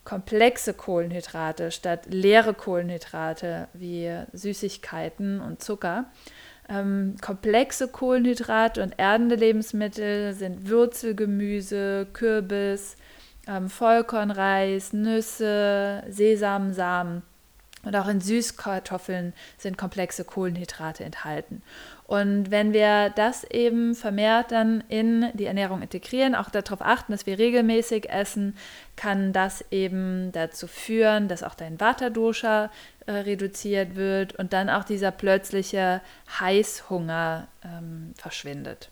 komplexe 0.05 0.73
Kohlenhydrate 0.73 1.71
statt 1.71 2.07
leere 2.09 2.55
Kohlenhydrate 2.55 3.69
wie 3.75 4.11
Süßigkeiten 4.33 5.43
und 5.43 5.63
Zucker. 5.63 6.07
Ähm, 6.71 7.17
komplexe 7.21 7.89
Kohlenhydrate 7.89 8.83
und 8.83 8.95
erdende 8.97 9.35
Lebensmittel 9.35 10.33
sind 10.33 10.67
Würzelgemüse, 10.67 12.07
Kürbis, 12.15 12.97
ähm, 13.47 13.69
Vollkornreis, 13.69 14.93
Nüsse, 14.93 16.03
Sesamsamen 16.09 17.23
und 17.87 17.95
auch 17.95 18.09
in 18.09 18.21
Süßkartoffeln 18.21 19.33
sind 19.59 19.79
komplexe 19.79 20.25
Kohlenhydrate 20.25 21.05
enthalten. 21.05 21.63
Und 22.05 22.51
wenn 22.51 22.73
wir 22.73 23.11
das 23.11 23.45
eben 23.45 23.95
vermehrt 23.95 24.51
dann 24.51 24.83
in 24.89 25.31
die 25.35 25.47
Ernährung 25.47 25.83
integrieren, 25.83 26.35
auch 26.35 26.51
darauf 26.51 26.83
achten, 26.83 27.13
dass 27.13 27.27
wir 27.27 27.39
regelmäßig 27.39 28.11
essen, 28.11 28.57
kann 28.97 29.33
das 29.33 29.65
eben 29.71 30.33
dazu 30.33 30.67
führen, 30.67 31.29
dass 31.29 31.45
auch 31.45 31.55
dein 31.55 31.81
Vata-Dosha 31.81 32.71
äh, 33.07 33.13
reduziert 33.13 33.95
wird 33.95 34.35
und 34.35 34.53
dann 34.53 34.69
auch 34.69 34.85
dieser 34.85 35.13
plötzliche 35.13 36.01
Heißhunger 36.41 37.47
ähm, 37.65 38.15
verschwindet. 38.17 38.91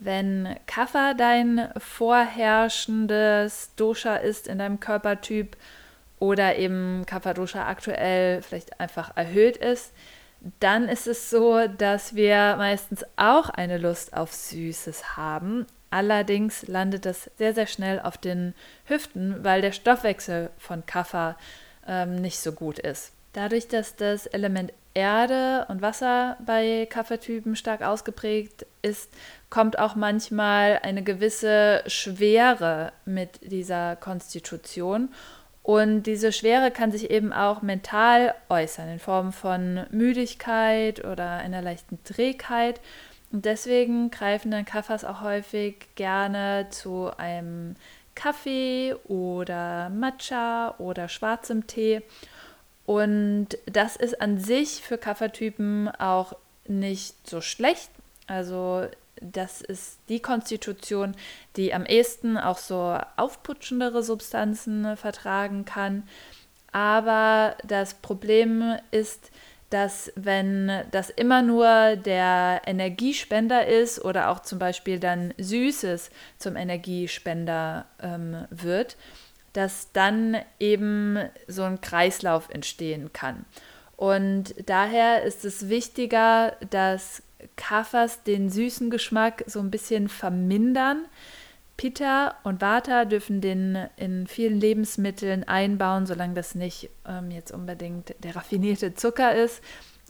Wenn 0.00 0.54
Kapha 0.66 1.14
dein 1.14 1.70
vorherrschendes 1.76 3.72
Dosha 3.74 4.16
ist 4.16 4.46
in 4.46 4.58
deinem 4.58 4.78
Körpertyp 4.78 5.56
oder 6.20 6.56
eben 6.56 7.04
Kapha 7.04 7.34
Dosha 7.34 7.66
aktuell 7.66 8.42
vielleicht 8.42 8.78
einfach 8.78 9.16
erhöht 9.16 9.56
ist, 9.56 9.92
dann 10.60 10.88
ist 10.88 11.08
es 11.08 11.30
so, 11.30 11.66
dass 11.66 12.14
wir 12.14 12.54
meistens 12.58 13.04
auch 13.16 13.50
eine 13.50 13.78
Lust 13.78 14.14
auf 14.14 14.32
Süßes 14.32 15.16
haben. 15.16 15.66
Allerdings 15.90 16.68
landet 16.68 17.04
das 17.04 17.30
sehr, 17.36 17.54
sehr 17.54 17.66
schnell 17.66 17.98
auf 17.98 18.18
den 18.18 18.54
Hüften, 18.84 19.42
weil 19.42 19.62
der 19.62 19.72
Stoffwechsel 19.72 20.50
von 20.58 20.86
Kapha 20.86 21.36
ähm, 21.88 22.16
nicht 22.16 22.38
so 22.38 22.52
gut 22.52 22.78
ist. 22.78 23.12
Dadurch, 23.32 23.68
dass 23.68 23.96
das 23.96 24.26
Element 24.26 24.72
Erde 24.94 25.66
und 25.68 25.80
Wasser 25.80 26.36
bei 26.44 26.86
Kaffeetypen 26.90 27.54
stark 27.54 27.82
ausgeprägt 27.82 28.66
ist, 28.82 29.12
kommt 29.48 29.78
auch 29.78 29.94
manchmal 29.94 30.80
eine 30.82 31.04
gewisse 31.04 31.84
Schwere 31.86 32.92
mit 33.04 33.38
dieser 33.42 33.94
Konstitution. 33.96 35.10
Und 35.62 36.04
diese 36.04 36.32
Schwere 36.32 36.70
kann 36.70 36.90
sich 36.90 37.10
eben 37.10 37.32
auch 37.32 37.62
mental 37.62 38.34
äußern, 38.48 38.88
in 38.88 38.98
Form 38.98 39.32
von 39.32 39.86
Müdigkeit 39.90 41.04
oder 41.04 41.32
einer 41.32 41.62
leichten 41.62 42.02
Trägheit. 42.04 42.80
Und 43.30 43.44
deswegen 43.44 44.10
greifen 44.10 44.50
dann 44.50 44.64
Kaffers 44.64 45.04
auch 45.04 45.20
häufig 45.20 45.86
gerne 45.94 46.68
zu 46.70 47.10
einem 47.18 47.76
Kaffee 48.14 48.96
oder 49.06 49.90
Matcha 49.90 50.74
oder 50.78 51.08
schwarzem 51.08 51.66
Tee. 51.66 52.02
Und 52.88 53.48
das 53.66 53.96
ist 53.96 54.22
an 54.22 54.38
sich 54.38 54.80
für 54.80 54.96
Kaffertypen 54.96 55.90
auch 55.98 56.32
nicht 56.66 57.28
so 57.28 57.42
schlecht. 57.42 57.90
Also 58.26 58.86
das 59.20 59.60
ist 59.60 59.98
die 60.08 60.20
Konstitution, 60.20 61.14
die 61.56 61.74
am 61.74 61.84
ehesten 61.84 62.38
auch 62.38 62.56
so 62.56 62.98
aufputschendere 63.18 64.02
Substanzen 64.02 64.96
vertragen 64.96 65.66
kann. 65.66 66.04
Aber 66.72 67.56
das 67.62 67.92
Problem 67.92 68.78
ist, 68.90 69.32
dass 69.68 70.10
wenn 70.16 70.72
das 70.90 71.10
immer 71.10 71.42
nur 71.42 71.96
der 71.96 72.62
Energiespender 72.64 73.66
ist 73.66 74.02
oder 74.02 74.30
auch 74.30 74.40
zum 74.40 74.58
Beispiel 74.58 74.98
dann 74.98 75.34
Süßes 75.36 76.10
zum 76.38 76.56
Energiespender 76.56 77.84
ähm, 78.00 78.46
wird, 78.48 78.96
dass 79.52 79.92
dann 79.92 80.36
eben 80.58 81.18
so 81.46 81.62
ein 81.62 81.80
Kreislauf 81.80 82.48
entstehen 82.50 83.12
kann. 83.12 83.44
Und 83.96 84.54
daher 84.66 85.24
ist 85.24 85.44
es 85.44 85.68
wichtiger, 85.68 86.56
dass 86.70 87.22
Kaffers 87.56 88.22
den 88.22 88.50
süßen 88.50 88.90
Geschmack 88.90 89.44
so 89.46 89.60
ein 89.60 89.70
bisschen 89.70 90.08
vermindern. 90.08 91.06
Pitta 91.76 92.34
und 92.42 92.60
Vata 92.60 93.04
dürfen 93.04 93.40
den 93.40 93.78
in 93.96 94.26
vielen 94.26 94.60
Lebensmitteln 94.60 95.44
einbauen, 95.44 96.06
solange 96.06 96.34
das 96.34 96.54
nicht 96.54 96.90
ähm, 97.06 97.30
jetzt 97.30 97.52
unbedingt 97.52 98.14
der 98.22 98.34
raffinierte 98.34 98.94
Zucker 98.94 99.34
ist. 99.34 99.62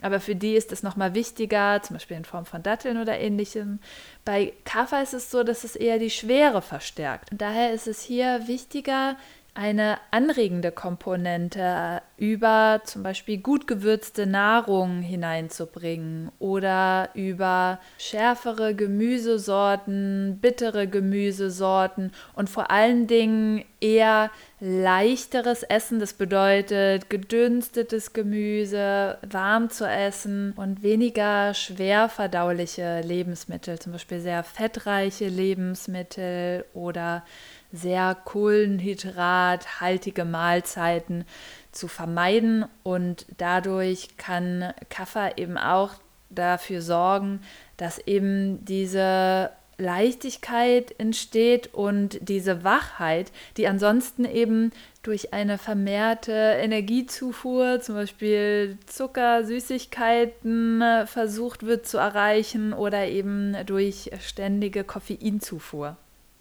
Aber 0.02 0.20
für 0.20 0.34
die 0.34 0.54
ist 0.54 0.72
es 0.72 0.82
nochmal 0.82 1.14
wichtiger, 1.14 1.80
zum 1.82 1.94
Beispiel 1.94 2.16
in 2.16 2.24
Form 2.24 2.44
von 2.44 2.62
Datteln 2.62 3.00
oder 3.00 3.18
ähnlichem. 3.18 3.80
Bei 4.24 4.52
Kaffer 4.64 5.02
ist 5.02 5.14
es 5.14 5.30
so, 5.30 5.42
dass 5.42 5.64
es 5.64 5.76
eher 5.76 5.98
die 5.98 6.10
Schwere 6.10 6.62
verstärkt. 6.62 7.32
Und 7.32 7.40
daher 7.40 7.72
ist 7.72 7.86
es 7.86 8.02
hier 8.02 8.46
wichtiger, 8.46 9.16
eine 9.58 9.98
anregende 10.12 10.70
Komponente 10.70 12.00
über 12.16 12.80
zum 12.84 13.02
Beispiel 13.02 13.38
gut 13.38 13.66
gewürzte 13.66 14.24
Nahrung 14.24 15.02
hineinzubringen 15.02 16.30
oder 16.38 17.08
über 17.14 17.80
schärfere 17.98 18.76
Gemüsesorten, 18.76 20.38
bittere 20.40 20.86
Gemüsesorten 20.86 22.12
und 22.36 22.48
vor 22.48 22.70
allen 22.70 23.08
Dingen 23.08 23.64
eher 23.80 24.30
leichteres 24.60 25.64
Essen. 25.64 25.98
Das 25.98 26.12
bedeutet 26.12 27.10
gedünstetes 27.10 28.12
Gemüse, 28.12 29.18
warm 29.28 29.70
zu 29.70 29.88
essen 29.88 30.52
und 30.54 30.84
weniger 30.84 31.52
schwer 31.54 32.08
verdauliche 32.08 33.00
Lebensmittel, 33.00 33.80
zum 33.80 33.90
Beispiel 33.90 34.20
sehr 34.20 34.44
fettreiche 34.44 35.26
Lebensmittel 35.26 36.64
oder 36.74 37.24
sehr 37.72 38.14
kohlenhydrathaltige 38.14 40.24
Mahlzeiten 40.24 41.24
zu 41.72 41.88
vermeiden 41.88 42.64
und 42.82 43.26
dadurch 43.36 44.16
kann 44.16 44.72
Kaffer 44.88 45.36
eben 45.38 45.58
auch 45.58 45.94
dafür 46.30 46.82
sorgen, 46.82 47.40
dass 47.76 47.98
eben 47.98 48.64
diese 48.64 49.50
Leichtigkeit 49.78 50.92
entsteht 50.98 51.72
und 51.72 52.18
diese 52.20 52.64
Wachheit, 52.64 53.30
die 53.56 53.68
ansonsten 53.68 54.24
eben 54.24 54.72
durch 55.04 55.32
eine 55.32 55.56
vermehrte 55.56 56.32
Energiezufuhr, 56.32 57.80
zum 57.80 57.94
Beispiel 57.94 58.76
Zucker, 58.86 59.44
Süßigkeiten, 59.44 60.82
versucht 61.06 61.64
wird 61.64 61.86
zu 61.86 61.98
erreichen 61.98 62.72
oder 62.72 63.06
eben 63.06 63.56
durch 63.66 64.10
ständige 64.20 64.82
Koffeinzufuhr. 64.82 65.96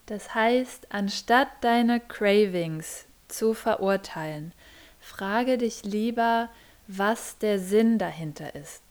Das 0.08 0.34
heißt, 0.34 0.88
anstatt 0.90 1.50
deine 1.62 2.00
Cravings 2.00 3.06
zu 3.28 3.54
verurteilen, 3.54 4.54
frage 5.00 5.58
dich 5.58 5.84
lieber, 5.84 6.50
was 6.88 7.38
der 7.38 7.60
Sinn 7.60 7.98
dahinter 8.00 8.56
ist. 8.56 8.82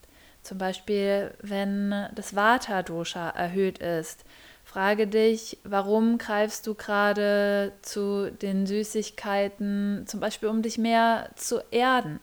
Zum 0.43 0.59
Beispiel, 0.59 1.35
wenn 1.41 2.09
das 2.15 2.37
Vata-Dosha 2.37 3.31
erhöht 3.31 3.79
ist, 3.79 4.25
frage 4.63 5.07
dich, 5.07 5.59
warum 5.65 6.19
greifst 6.19 6.67
du 6.67 6.75
gerade 6.75 7.73
zu 7.81 8.31
den 8.31 8.67
Süßigkeiten, 8.67 10.05
zum 10.07 10.21
Beispiel 10.21 10.51
um 10.51 10.61
dich 10.61 10.77
mehr 10.77 11.31
zu 11.35 11.63
erden. 11.71 12.21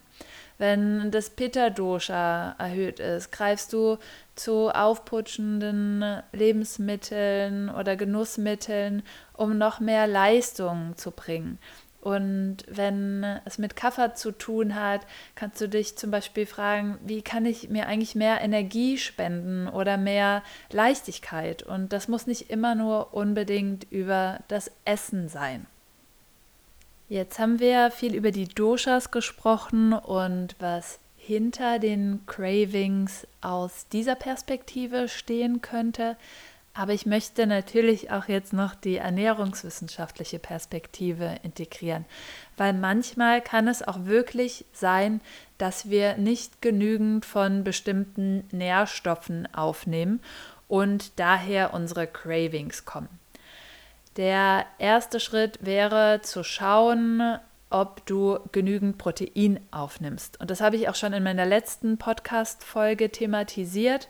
Wenn 0.58 1.12
das 1.12 1.32
Pitta-Dosha 1.32 2.56
erhöht 2.58 3.00
ist, 3.00 3.32
greifst 3.32 3.74
du 3.74 3.98
zu 4.36 4.70
aufputschenden 4.70 6.22
Lebensmitteln 6.32 7.70
oder 7.70 7.96
Genussmitteln, 7.96 9.04
um 9.34 9.58
noch 9.58 9.80
mehr 9.80 10.08
Leistung 10.08 10.94
zu 10.96 11.12
bringen. 11.12 11.60
Und 12.04 12.58
wenn 12.68 13.24
es 13.46 13.58
mit 13.58 13.78
Kaffer 13.78 14.14
zu 14.14 14.32
tun 14.34 14.76
hat, 14.76 15.08
kannst 15.36 15.62
du 15.62 15.70
dich 15.70 15.98
zum 15.98 16.12
Beispiel 16.12 16.46
fragen, 16.46 16.98
wie 17.06 17.22
kann 17.22 17.46
ich 17.46 17.70
mir 17.70 17.88
eigentlich 17.88 18.14
mehr 18.14 18.42
Energie 18.42 18.98
spenden 18.98 19.70
oder 19.70 19.96
mehr 19.96 20.44
Leichtigkeit? 20.70 21.64
Und 21.64 21.94
das 21.94 22.10
muss 22.10 22.28
nicht 22.28 22.50
immer 22.50 22.76
nur 22.76 23.14
unbedingt 23.14 23.90
über 23.90 24.40
das 24.50 24.70
Essen 24.84 25.30
sein. 25.30 25.66
Jetzt 27.14 27.38
haben 27.38 27.60
wir 27.60 27.92
viel 27.92 28.16
über 28.16 28.32
die 28.32 28.48
Doshas 28.48 29.12
gesprochen 29.12 29.94
und 29.94 30.56
was 30.58 30.98
hinter 31.16 31.78
den 31.78 32.26
Cravings 32.26 33.28
aus 33.40 33.88
dieser 33.90 34.16
Perspektive 34.16 35.08
stehen 35.08 35.62
könnte. 35.62 36.18
Aber 36.74 36.92
ich 36.92 37.06
möchte 37.06 37.46
natürlich 37.46 38.10
auch 38.10 38.28
jetzt 38.28 38.52
noch 38.52 38.74
die 38.74 38.96
ernährungswissenschaftliche 38.96 40.40
Perspektive 40.40 41.36
integrieren, 41.44 42.06
weil 42.58 42.74
manchmal 42.74 43.42
kann 43.42 43.68
es 43.68 43.88
auch 43.88 44.06
wirklich 44.06 44.66
sein, 44.74 45.22
dass 45.60 45.92
wir 45.92 46.18
nicht 46.18 46.64
genügend 46.64 47.28
von 47.28 47.64
bestimmten 47.64 48.48
Nährstoffen 48.52 49.48
aufnehmen 49.54 50.20
und 50.68 51.20
daher 51.20 51.76
unsere 51.76 52.08
Cravings 52.08 52.86
kommen. 52.86 53.20
Der 54.18 54.66
erste 54.78 55.20
Schritt 55.20 55.60
wäre 55.66 56.22
zu 56.22 56.44
schauen, 56.44 57.40
ob 57.72 58.06
du 58.06 58.38
genügend 58.52 59.00
Protein 59.00 59.60
aufnimmst. 59.72 60.40
Und 60.40 60.52
das 60.52 60.62
habe 60.62 60.76
ich 60.76 60.88
auch 60.88 60.96
schon 60.96 61.14
in 61.14 61.24
meiner 61.24 61.46
letzten 61.46 61.98
Podcast-Folge 61.98 63.10
thematisiert. 63.10 64.10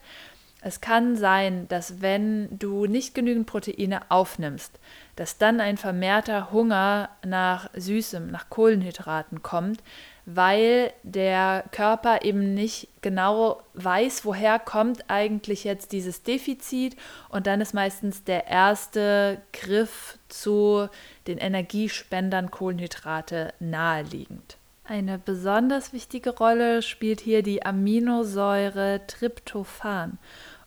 Es 0.60 0.82
kann 0.82 1.16
sein, 1.16 1.68
dass 1.70 2.02
wenn 2.02 2.60
du 2.60 2.86
nicht 2.86 3.16
genügend 3.16 3.48
Proteine 3.48 4.02
aufnimmst, 4.10 4.80
dass 5.16 5.38
dann 5.38 5.62
ein 5.62 5.78
vermehrter 5.78 6.52
Hunger 6.52 7.10
nach 7.26 7.70
Süßem, 7.74 8.28
nach 8.28 8.50
Kohlenhydraten 8.50 9.42
kommt, 9.42 9.82
weil 10.26 10.94
der 11.04 11.66
Körper 11.72 12.24
eben 12.24 12.54
nicht 12.54 12.88
genau 13.02 13.62
weiß, 13.74 14.24
woher 14.26 14.58
kommt 14.60 15.10
eigentlich 15.10 15.64
jetzt 15.64 15.92
dieses 15.92 16.24
Defizit. 16.24 16.96
Und 17.30 17.48
dann 17.48 17.62
ist 17.62 17.74
meistens 17.74 18.24
der 18.24 18.48
erste 18.48 19.42
Griff 19.52 20.18
zu 20.30 20.88
den 21.28 21.38
Energiespendern 21.38 22.52
Kohlenhydrate 22.52 23.54
naheliegend. 23.60 24.58
Eine 24.86 25.18
besonders 25.18 25.94
wichtige 25.94 26.32
Rolle 26.32 26.82
spielt 26.82 27.22
hier 27.22 27.42
die 27.42 27.66
Aminosäure 27.66 29.02
Tryptophan. 29.08 30.18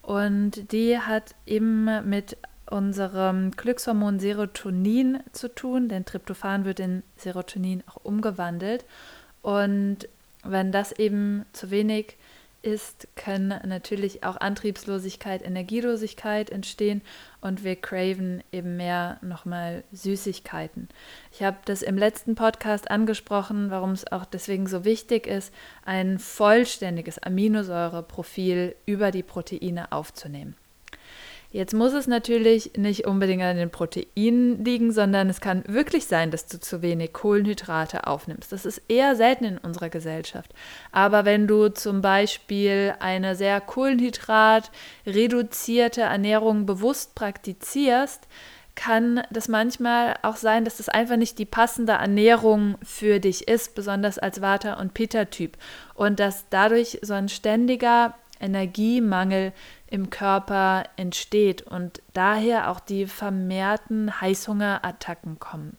Und 0.03 0.73
die 0.73 0.99
hat 0.99 1.35
eben 1.47 2.09
mit 2.09 2.37
unserem 2.71 3.53
Glückshormon 3.53 4.19
Serotonin 4.19 5.21
zu 5.33 5.49
tun, 5.55 5.88
denn 5.88 6.05
Tryptophan 6.05 6.64
wird 6.64 6.81
in 6.81 7.03
Serotonin 7.16 7.83
auch 7.87 8.05
umgewandelt 8.05 8.85
und 9.47 10.09
wenn 10.43 10.73
das 10.73 10.91
eben 10.91 11.47
zu 11.53 11.71
wenig 11.71 12.17
ist, 12.63 13.07
können 13.15 13.55
natürlich 13.65 14.25
auch 14.25 14.39
Antriebslosigkeit, 14.39 15.41
Energielosigkeit 15.47 16.51
entstehen 16.51 17.01
und 17.41 17.63
wir 17.63 17.77
craven 17.77 18.43
eben 18.51 18.77
mehr 18.77 19.19
nochmal 19.23 19.85
Süßigkeiten. 19.93 20.89
Ich 21.31 21.45
habe 21.45 21.59
das 21.65 21.83
im 21.83 21.97
letzten 21.97 22.35
Podcast 22.35 22.91
angesprochen, 22.91 23.71
warum 23.71 23.93
es 23.93 24.11
auch 24.11 24.25
deswegen 24.25 24.67
so 24.67 24.85
wichtig 24.85 25.29
ist, 25.29 25.55
ein 25.85 26.19
vollständiges 26.19 27.21
Aminosäureprofil 27.21 28.75
über 28.85 29.13
die 29.13 29.23
Proteine 29.23 29.93
aufzunehmen. 29.93 30.57
Jetzt 31.51 31.75
muss 31.75 31.93
es 31.93 32.07
natürlich 32.07 32.71
nicht 32.77 33.05
unbedingt 33.07 33.43
an 33.43 33.57
den 33.57 33.71
Proteinen 33.71 34.65
liegen, 34.65 34.93
sondern 34.93 35.29
es 35.29 35.41
kann 35.41 35.65
wirklich 35.69 36.07
sein, 36.07 36.31
dass 36.31 36.47
du 36.47 36.61
zu 36.61 36.83
wenig 36.83 37.13
Kohlenhydrate 37.13 38.07
aufnimmst. 38.07 38.53
Das 38.53 38.65
ist 38.67 38.83
eher 38.89 39.17
selten 39.17 39.45
in 39.45 39.59
unserer 39.59 39.89
Gesellschaft. 39.89 40.53
Aber 40.93 41.25
wenn 41.25 41.47
du 41.47 41.69
zum 41.69 42.03
Beispiel 42.03 42.95
eine 42.99 43.37
sehr 43.37 43.61
kohlenhydratreduzierte 43.61 46.03
Ernährung 46.03 46.67
bewusst 46.67 47.15
praktizierst, 47.15 48.27
kann 48.77 49.23
das 49.31 49.49
manchmal 49.49 50.17
auch 50.23 50.37
sein, 50.37 50.65
dass 50.65 50.77
das 50.77 50.89
einfach 50.89 51.17
nicht 51.17 51.39
die 51.39 51.47
passende 51.47 51.95
Ernährung 51.95 52.77
für 52.83 53.19
dich 53.19 53.49
ist, 53.49 53.75
besonders 53.75 54.19
als 54.19 54.43
Vata- 54.43 54.75
und 54.75 54.95
Pitta-Typ. 54.95 55.57
Und 55.95 56.21
dass 56.21 56.45
dadurch 56.51 56.99
so 57.03 57.15
ein 57.15 57.31
ständiger 57.31 58.15
Energiemangel 58.40 59.53
im 59.88 60.11
Körper 60.11 60.85
entsteht 60.96 61.62
und 61.62 62.03
daher 62.12 62.70
auch 62.70 62.81
die 62.81 63.07
vermehrten 63.07 64.20
Heißhungerattacken 64.20 65.38
kommen. 65.38 65.77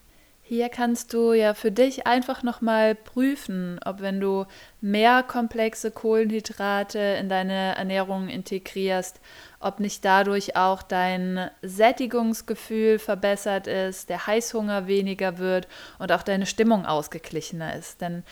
Hier 0.50 0.70
kannst 0.70 1.12
du 1.12 1.34
ja 1.34 1.54
für 1.54 1.74
dich 1.74 2.08
einfach 2.08 2.42
nochmal 2.42 2.96
prüfen, 2.96 3.82
ob 3.84 4.00
wenn 4.00 4.22
du 4.22 4.46
mehr 4.80 5.22
komplexe 5.22 5.92
Kohlenhydrate 5.92 7.00
in 7.20 7.28
deine 7.28 7.76
Ernährung 7.76 8.30
integrierst, 8.30 9.20
ob 9.60 9.82
nicht 9.82 10.06
dadurch 10.06 10.56
auch 10.56 10.84
dein 10.84 11.52
Sättigungsgefühl 11.64 12.98
verbessert 12.98 13.68
ist, 13.68 14.10
der 14.10 14.26
Heißhunger 14.26 14.88
weniger 14.88 15.38
wird 15.38 15.68
und 16.00 16.14
auch 16.14 16.24
deine 16.24 16.46
Stimmung 16.46 16.86
ausgeglichener 16.86 17.76
ist. 17.76 18.00
Denn 18.00 18.24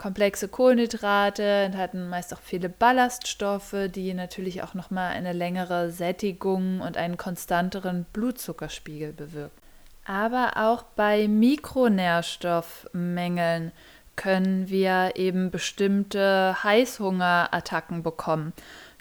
komplexe 0.00 0.48
Kohlenhydrate 0.48 1.42
enthalten 1.42 2.08
meist 2.08 2.32
auch 2.32 2.40
viele 2.40 2.70
Ballaststoffe, 2.70 3.74
die 3.94 4.14
natürlich 4.14 4.62
auch 4.62 4.72
nochmal 4.72 5.12
eine 5.12 5.34
längere 5.34 5.90
Sättigung 5.90 6.80
und 6.80 6.96
einen 6.96 7.18
konstanteren 7.18 8.06
Blutzuckerspiegel 8.14 9.12
bewirken. 9.12 9.60
Aber 10.06 10.52
auch 10.56 10.84
bei 10.84 11.28
Mikronährstoffmängeln 11.28 13.72
können 14.16 14.70
wir 14.70 15.12
eben 15.16 15.50
bestimmte 15.50 16.56
Heißhungerattacken 16.64 18.02
bekommen. 18.02 18.54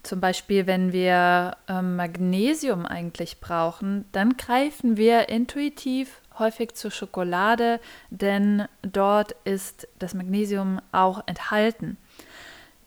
Zum 0.03 0.19
Beispiel, 0.19 0.67
wenn 0.67 0.91
wir 0.91 1.55
äh, 1.69 1.81
Magnesium 1.81 2.85
eigentlich 2.85 3.39
brauchen, 3.39 4.03
dann 4.11 4.35
greifen 4.35 4.97
wir 4.97 5.29
intuitiv 5.29 6.19
häufig 6.39 6.73
zur 6.75 6.91
Schokolade, 6.91 7.79
denn 8.09 8.65
dort 8.81 9.35
ist 9.43 9.87
das 9.99 10.13
Magnesium 10.13 10.81
auch 10.91 11.23
enthalten. 11.25 11.97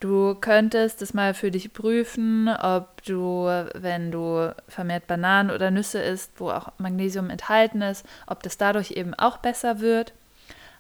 Du 0.01 0.35
könntest 0.35 1.01
es 1.01 1.15
mal 1.15 1.33
für 1.33 1.53
dich 1.53 1.73
prüfen, 1.73 2.49
ob 2.49 3.05
du, 3.05 3.45
wenn 3.75 4.11
du 4.11 4.53
vermehrt 4.67 5.07
Bananen 5.07 5.53
oder 5.53 5.71
Nüsse 5.71 6.03
isst, 6.03 6.33
wo 6.41 6.51
auch 6.51 6.73
Magnesium 6.79 7.31
enthalten 7.31 7.83
ist, 7.83 8.05
ob 8.27 8.43
das 8.43 8.59
dadurch 8.59 8.91
eben 8.91 9.15
auch 9.15 9.37
besser 9.37 9.79
wird. 9.79 10.13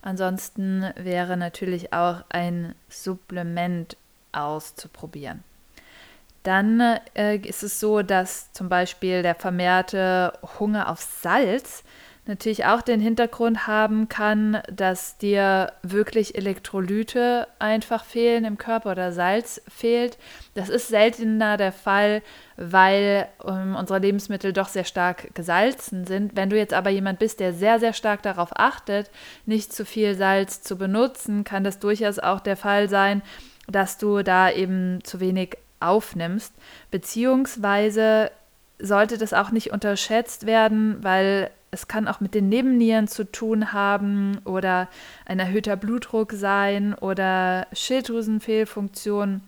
Ansonsten 0.03 0.91
wäre 0.97 1.37
natürlich 1.37 1.93
auch 1.93 2.25
ein 2.31 2.75
Supplement 2.89 3.97
auszuprobieren. 4.33 5.45
Dann 6.43 6.81
äh, 7.15 7.37
ist 7.37 7.63
es 7.63 7.79
so, 7.79 8.03
dass 8.03 8.53
zum 8.53 8.69
Beispiel 8.69 9.23
der 9.23 9.37
vermehrte 9.37 10.33
Hunger 10.59 10.91
auf 10.91 11.01
Salz 11.01 11.85
natürlich 12.27 12.65
auch 12.67 12.83
den 12.83 13.01
Hintergrund 13.01 13.67
haben 13.67 14.09
kann, 14.09 14.63
dass 14.73 15.19
dir 15.19 15.73
wirklich 15.83 16.37
Elektrolyte 16.37 17.49
einfach 17.59 18.05
fehlen 18.05 18.45
im 18.45 18.59
Körper 18.59 18.93
oder 18.93 19.13
Salz 19.13 19.61
fehlt. 19.67 20.19
Das 20.55 20.69
ist 20.69 20.89
seltener 20.89 21.57
der 21.57 21.73
Fall, 21.73 22.23
weil 22.57 23.27
ähm, 23.45 23.75
unsere 23.75 23.99
Lebensmittel 23.99 24.53
doch 24.53 24.69
sehr 24.69 24.85
stark 24.85 25.35
gesalzen 25.35 26.05
sind. 26.07 26.37
Wenn 26.37 26.51
du 26.51 26.57
jetzt 26.57 26.75
aber 26.75 26.91
jemand 26.91 27.19
bist, 27.19 27.41
der 27.41 27.53
sehr, 27.53 27.81
sehr 27.81 27.93
stark 27.93 28.23
darauf 28.23 28.51
achtet, 28.55 29.11
nicht 29.45 29.73
zu 29.73 29.85
viel 29.85 30.15
Salz 30.15 30.63
zu 30.63 30.79
benutzen, 30.79 31.43
kann 31.43 31.65
das 31.65 31.81
durchaus 31.81 32.21
auch 32.21 32.39
der 32.39 32.57
Fall 32.57 32.89
sein, 32.89 33.23
dass 33.67 33.99
du 33.99 34.23
da 34.23 34.51
eben 34.51 35.03
zu 35.03 35.19
wenig 35.19 35.57
aufnimmst, 35.81 36.55
beziehungsweise 36.93 38.31
sollte 38.83 39.17
das 39.17 39.33
auch 39.33 39.51
nicht 39.51 39.73
unterschätzt 39.73 40.45
werden, 40.47 41.03
weil 41.03 41.51
es 41.71 41.89
kann 41.89 42.07
auch 42.07 42.21
mit 42.21 42.35
den 42.35 42.49
Nebennieren 42.49 43.09
zu 43.09 43.25
tun 43.25 43.73
haben 43.73 44.39
oder 44.45 44.89
ein 45.25 45.39
erhöhter 45.39 45.77
Blutdruck 45.77 46.33
sein 46.33 46.95
oder 46.95 47.67
Schilddrüsenfehlfunktion. 47.73 49.41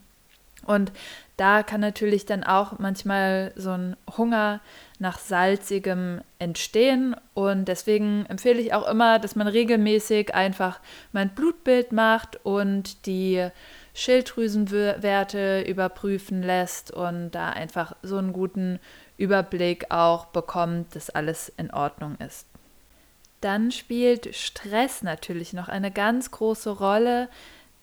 Und 0.65 0.93
da 1.37 1.63
kann 1.63 1.81
natürlich 1.81 2.25
dann 2.25 2.45
auch 2.45 2.79
manchmal 2.79 3.53
so 3.57 3.71
ein 3.71 3.97
Hunger 4.17 4.61
nach 4.99 5.19
salzigem 5.19 6.23
entstehen. 6.39 7.15
Und 7.35 7.67
deswegen 7.67 8.25
empfehle 8.27 8.61
ich 8.61 8.73
auch 8.73 8.89
immer, 8.89 9.19
dass 9.19 9.37
man 9.37 9.49
regelmäßig 9.49 10.35
einfach 10.35 10.81
mein 11.13 11.31
Blutbild 11.31 11.93
macht 11.93 12.39
und 12.45 13.05
die 13.07 13.49
Schilddrüsenwerte 13.95 15.63
überprüfen 15.63 16.43
lässt 16.43 16.91
und 16.91 17.31
da 17.31 17.51
einfach 17.51 17.95
so 18.03 18.19
einen 18.19 18.33
guten 18.33 18.81
Überblick 19.17 19.91
auch 19.91 20.27
bekommt, 20.27 20.95
dass 20.97 21.11
alles 21.11 21.49
in 21.57 21.71
Ordnung 21.71 22.17
ist. 22.17 22.47
Dann 23.41 23.71
spielt 23.71 24.35
Stress 24.35 25.03
natürlich 25.03 25.53
noch 25.53 25.69
eine 25.69 25.91
ganz 25.91 26.31
große 26.31 26.71
Rolle, 26.71 27.29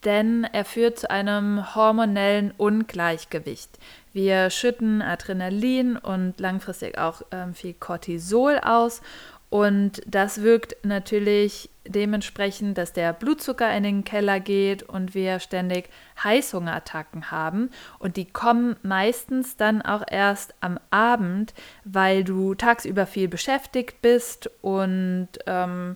denn 0.03 0.43
er 0.51 0.65
führt 0.65 0.99
zu 0.99 1.09
einem 1.09 1.75
hormonellen 1.75 2.51
Ungleichgewicht. 2.57 3.69
Wir 4.11 4.49
schütten 4.49 5.01
Adrenalin 5.01 5.95
und 5.97 6.39
langfristig 6.39 6.97
auch 6.97 7.21
ähm, 7.31 7.53
viel 7.53 7.73
Cortisol 7.73 8.59
aus 8.59 9.01
und 9.49 10.01
das 10.07 10.41
wirkt 10.41 10.77
natürlich 10.83 11.69
dementsprechend, 11.85 12.77
dass 12.77 12.93
der 12.93 13.13
Blutzucker 13.13 13.71
in 13.75 13.83
den 13.83 14.03
Keller 14.03 14.39
geht 14.39 14.83
und 14.83 15.15
wir 15.15 15.39
ständig 15.39 15.89
Heißhungerattacken 16.23 17.31
haben. 17.31 17.69
Und 17.99 18.17
die 18.17 18.25
kommen 18.25 18.75
meistens 18.83 19.57
dann 19.57 19.81
auch 19.81 20.03
erst 20.09 20.53
am 20.61 20.79
Abend, 20.89 21.53
weil 21.83 22.23
du 22.23 22.55
tagsüber 22.55 23.05
viel 23.05 23.27
beschäftigt 23.27 24.01
bist 24.01 24.49
und 24.61 25.29
ähm, 25.47 25.95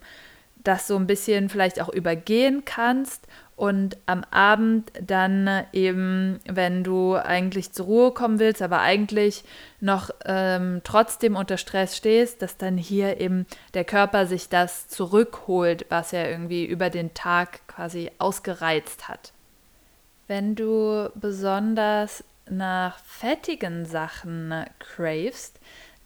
das 0.64 0.88
so 0.88 0.96
ein 0.96 1.08
bisschen 1.08 1.50
vielleicht 1.50 1.80
auch 1.80 1.90
übergehen 1.90 2.64
kannst 2.66 3.28
und 3.56 3.98
am 4.06 4.26
Abend 4.32 4.92
dann 5.02 5.66
eben, 5.72 6.40
wenn 6.46 6.84
du 6.84 7.16
eigentlich 7.16 7.72
zur 7.72 7.86
Ruhe 7.86 8.12
kommen 8.12 8.40
willst, 8.40 8.62
aber 8.62 8.82
eigentlich 8.82 9.46
noch 9.80 10.10
ähm, 10.26 10.82
trotzdem 10.84 11.38
unter 11.38 11.58
Stress 11.58 11.96
stehst, 11.96 12.42
dass 12.42 12.58
dann 12.58 12.78
hier 12.78 13.22
eben 13.22 13.46
der 13.74 13.86
Körper 13.86 14.26
sich 14.26 14.50
das 14.50 14.90
zurückholt, 14.90 15.86
was 15.90 16.12
er 16.12 16.30
irgendwie 16.30 16.66
über 16.66 16.90
den 16.90 17.14
Tag 17.14 17.66
quasi 17.68 18.12
ausgereizt 18.20 19.08
hat. 19.08 19.32
Wenn 20.28 20.56
du 20.56 21.10
besonders 21.16 22.24
nach 22.50 23.00
fettigen 23.00 23.86
Sachen 23.86 24.66
cravest, 24.80 25.60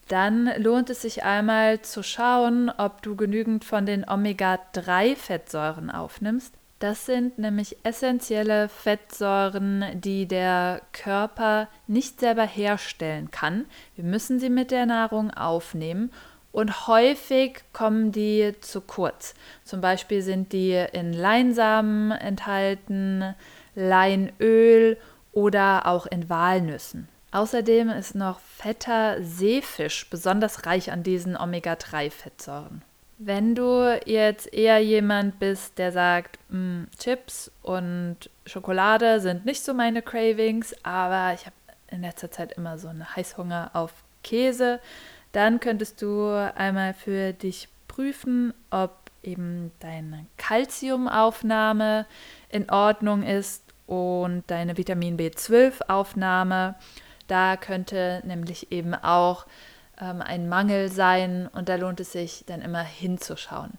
dann 0.08 0.52
lohnt 0.58 0.90
es 0.90 1.02
sich 1.02 1.24
einmal 1.24 1.82
zu 1.82 2.04
schauen, 2.04 2.70
ob 2.70 3.02
du 3.02 3.16
genügend 3.16 3.64
von 3.64 3.86
den 3.86 4.08
Omega-3-Fettsäuren 4.08 5.90
aufnimmst. 5.90 6.59
Das 6.80 7.06
sind 7.06 7.38
nämlich 7.38 7.76
essentielle 7.84 8.70
Fettsäuren, 8.70 9.84
die 9.96 10.28
der 10.28 10.82
Körper 10.94 11.68
nicht 11.88 12.22
selber 12.22 12.46
herstellen 12.46 13.32
kann. 13.32 13.66
Wir 13.96 14.06
müssen 14.06 14.40
sie 14.40 14.50
mit 14.50 14.72
der 14.72 14.86
Nahrung 14.86 15.30
aufnehmen 15.32 16.10
und 16.54 16.88
häufig 16.88 17.64
kommen 17.74 18.14
die 18.14 18.56
zu 18.62 18.80
kurz. 18.80 19.34
Zum 19.66 19.82
Beispiel 19.82 20.22
sind 20.22 20.54
die 20.54 20.72
in 20.94 21.12
Leinsamen 21.12 22.12
enthalten, 22.12 23.36
Leinöl 23.76 24.98
oder 25.34 25.86
auch 25.86 26.06
in 26.06 26.30
Walnüssen. 26.30 27.10
Außerdem 27.32 27.90
ist 27.90 28.16
noch 28.16 28.40
fetter 28.40 29.22
Seefisch 29.22 30.10
besonders 30.10 30.66
reich 30.66 30.92
an 30.92 31.04
diesen 31.04 31.38
Omega-3-Fettsäuren. 31.38 32.82
Wenn 33.22 33.54
du 33.54 34.00
jetzt 34.06 34.54
eher 34.54 34.80
jemand 34.80 35.40
bist, 35.40 35.78
der 35.78 35.92
sagt, 35.92 36.40
hm, 36.50 36.88
Chips 36.98 37.52
und 37.62 38.16
Schokolade 38.46 39.20
sind 39.20 39.46
nicht 39.46 39.62
so 39.62 39.74
meine 39.74 40.02
Cravings, 40.02 40.74
aber 40.84 41.34
ich 41.34 41.46
habe 41.46 41.56
in 41.90 42.00
letzter 42.00 42.32
Zeit 42.32 42.54
immer 42.54 42.78
so 42.78 42.88
einen 42.88 43.14
Heißhunger 43.14 43.72
auf 43.74 43.92
Käse, 44.24 44.80
dann 45.34 45.60
könntest 45.60 46.02
du 46.02 46.30
einmal 46.56 46.94
für 46.94 47.34
dich 47.34 47.68
prüfen, 47.90 48.54
ob 48.72 48.96
eben 49.22 49.74
deine 49.80 50.26
Kalziumaufnahme 50.38 52.06
in 52.48 52.70
Ordnung 52.70 53.24
ist 53.24 53.66
und 53.86 54.44
deine 54.48 54.78
Vitamin 54.78 55.18
B12-Aufnahme. 55.18 56.76
Da 57.28 57.58
könnte 57.58 58.22
nämlich 58.26 58.72
eben 58.72 58.96
auch 58.96 59.46
ähm, 60.00 60.22
ein 60.22 60.50
Mangel 60.50 60.90
sein 60.90 61.50
und 61.54 61.70
da 61.70 61.76
lohnt 61.76 62.00
es 62.00 62.12
sich 62.12 62.44
dann 62.48 62.62
immer 62.62 62.84
hinzuschauen. 62.84 63.72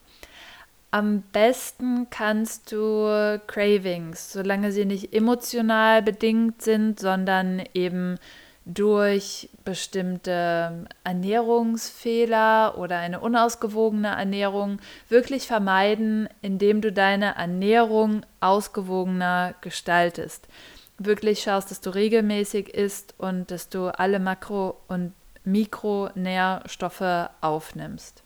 Am 0.92 1.22
besten 1.32 2.08
kannst 2.10 2.72
du 2.72 3.40
Cravings, 3.46 4.32
solange 4.32 4.72
sie 4.72 4.84
nicht 4.84 5.14
emotional 5.14 6.02
bedingt 6.02 6.62
sind, 6.62 6.98
sondern 6.98 7.62
eben 7.74 8.18
durch 8.64 9.48
bestimmte 9.64 10.86
Ernährungsfehler 11.04 12.76
oder 12.76 12.98
eine 12.98 13.20
unausgewogene 13.20 14.08
Ernährung 14.08 14.78
wirklich 15.08 15.46
vermeiden, 15.46 16.28
indem 16.42 16.80
du 16.80 16.92
deine 16.92 17.36
Ernährung 17.36 18.22
ausgewogener 18.40 19.54
gestaltest. 19.60 20.48
Wirklich 20.98 21.42
schaust, 21.42 21.70
dass 21.70 21.80
du 21.80 21.90
regelmäßig 21.90 22.68
isst 22.74 23.14
und 23.16 23.50
dass 23.50 23.70
du 23.70 23.88
alle 23.88 24.18
Makro- 24.18 24.76
und 24.88 25.14
Mikronährstoffe 25.44 27.30
aufnimmst. 27.40 28.22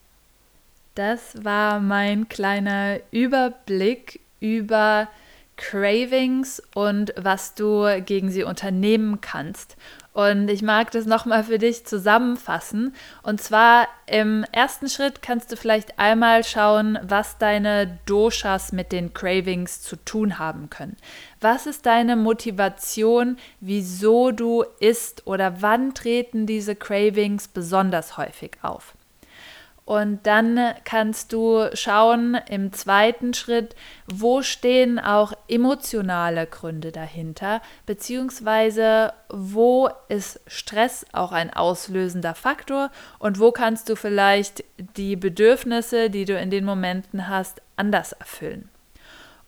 Das 0.94 1.44
war 1.44 1.80
mein 1.80 2.28
kleiner 2.28 3.00
Überblick 3.10 4.20
über 4.40 5.08
Cravings 5.56 6.62
und 6.74 7.14
was 7.16 7.54
du 7.54 8.02
gegen 8.04 8.30
sie 8.30 8.44
unternehmen 8.44 9.20
kannst. 9.20 9.76
Und 10.14 10.48
ich 10.48 10.62
mag 10.62 10.92
das 10.92 11.06
nochmal 11.06 11.42
für 11.42 11.58
dich 11.58 11.84
zusammenfassen. 11.84 12.94
Und 13.24 13.42
zwar 13.42 13.88
im 14.06 14.44
ersten 14.52 14.88
Schritt 14.88 15.22
kannst 15.22 15.50
du 15.50 15.56
vielleicht 15.56 15.98
einmal 15.98 16.44
schauen, 16.44 17.00
was 17.02 17.36
deine 17.38 17.98
Doshas 18.06 18.70
mit 18.70 18.92
den 18.92 19.12
Cravings 19.12 19.82
zu 19.82 19.96
tun 19.96 20.38
haben 20.38 20.70
können. 20.70 20.96
Was 21.40 21.66
ist 21.66 21.84
deine 21.84 22.14
Motivation, 22.14 23.38
wieso 23.58 24.30
du 24.30 24.64
isst 24.78 25.26
oder 25.26 25.60
wann 25.62 25.94
treten 25.94 26.46
diese 26.46 26.76
Cravings 26.76 27.48
besonders 27.48 28.16
häufig 28.16 28.52
auf? 28.62 28.94
Und 29.84 30.26
dann 30.26 30.58
kannst 30.84 31.34
du 31.34 31.68
schauen 31.74 32.38
im 32.48 32.72
zweiten 32.72 33.34
Schritt, 33.34 33.76
wo 34.06 34.40
stehen 34.40 34.98
auch 34.98 35.34
emotionale 35.46 36.46
Gründe 36.46 36.90
dahinter, 36.90 37.60
beziehungsweise 37.84 39.12
wo 39.28 39.90
ist 40.08 40.40
Stress 40.46 41.04
auch 41.12 41.32
ein 41.32 41.52
auslösender 41.52 42.34
Faktor 42.34 42.90
und 43.18 43.38
wo 43.38 43.52
kannst 43.52 43.90
du 43.90 43.96
vielleicht 43.96 44.64
die 44.96 45.16
Bedürfnisse, 45.16 46.08
die 46.08 46.24
du 46.24 46.38
in 46.38 46.50
den 46.50 46.64
Momenten 46.64 47.28
hast, 47.28 47.60
anders 47.76 48.12
erfüllen. 48.12 48.70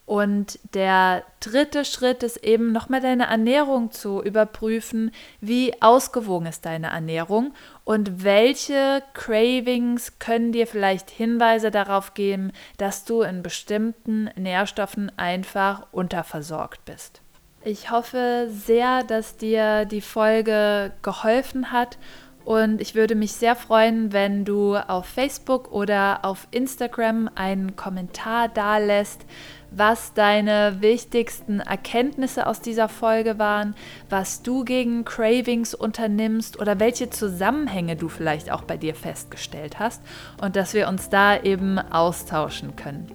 Und 0.06 0.60
der 0.72 1.24
dritte 1.40 1.84
Schritt 1.84 2.22
ist 2.22 2.36
eben 2.38 2.70
nochmal 2.70 3.00
deine 3.00 3.26
Ernährung 3.26 3.90
zu 3.90 4.22
überprüfen. 4.22 5.10
Wie 5.40 5.82
ausgewogen 5.82 6.46
ist 6.46 6.64
deine 6.64 6.88
Ernährung 6.88 7.52
und 7.84 8.22
welche 8.22 9.02
Cravings 9.14 10.20
können 10.20 10.52
dir 10.52 10.68
vielleicht 10.68 11.10
Hinweise 11.10 11.72
darauf 11.72 12.14
geben, 12.14 12.52
dass 12.78 13.04
du 13.04 13.22
in 13.22 13.42
bestimmten 13.42 14.30
Nährstoffen 14.36 15.10
einfach 15.18 15.88
unterversorgt 15.90 16.84
bist. 16.84 17.20
Ich 17.64 17.90
hoffe 17.90 18.48
sehr, 18.48 19.02
dass 19.02 19.36
dir 19.36 19.86
die 19.86 20.00
Folge 20.00 20.92
geholfen 21.02 21.72
hat 21.72 21.98
und 22.46 22.80
ich 22.80 22.94
würde 22.94 23.16
mich 23.16 23.32
sehr 23.32 23.56
freuen, 23.56 24.12
wenn 24.12 24.44
du 24.44 24.76
auf 24.76 25.06
Facebook 25.06 25.72
oder 25.72 26.20
auf 26.24 26.46
Instagram 26.52 27.28
einen 27.34 27.74
Kommentar 27.74 28.48
da 28.48 28.78
lässt, 28.78 29.26
was 29.76 30.14
deine 30.14 30.78
wichtigsten 30.80 31.60
Erkenntnisse 31.60 32.46
aus 32.46 32.60
dieser 32.60 32.88
Folge 32.88 33.38
waren, 33.38 33.74
was 34.08 34.42
du 34.42 34.64
gegen 34.64 35.04
Cravings 35.04 35.74
unternimmst 35.74 36.58
oder 36.58 36.80
welche 36.80 37.10
Zusammenhänge 37.10 37.96
du 37.96 38.08
vielleicht 38.08 38.50
auch 38.50 38.62
bei 38.62 38.76
dir 38.76 38.94
festgestellt 38.94 39.78
hast 39.78 40.02
und 40.40 40.56
dass 40.56 40.72
wir 40.72 40.88
uns 40.88 41.10
da 41.10 41.40
eben 41.40 41.78
austauschen 41.78 42.74
können. 42.76 43.12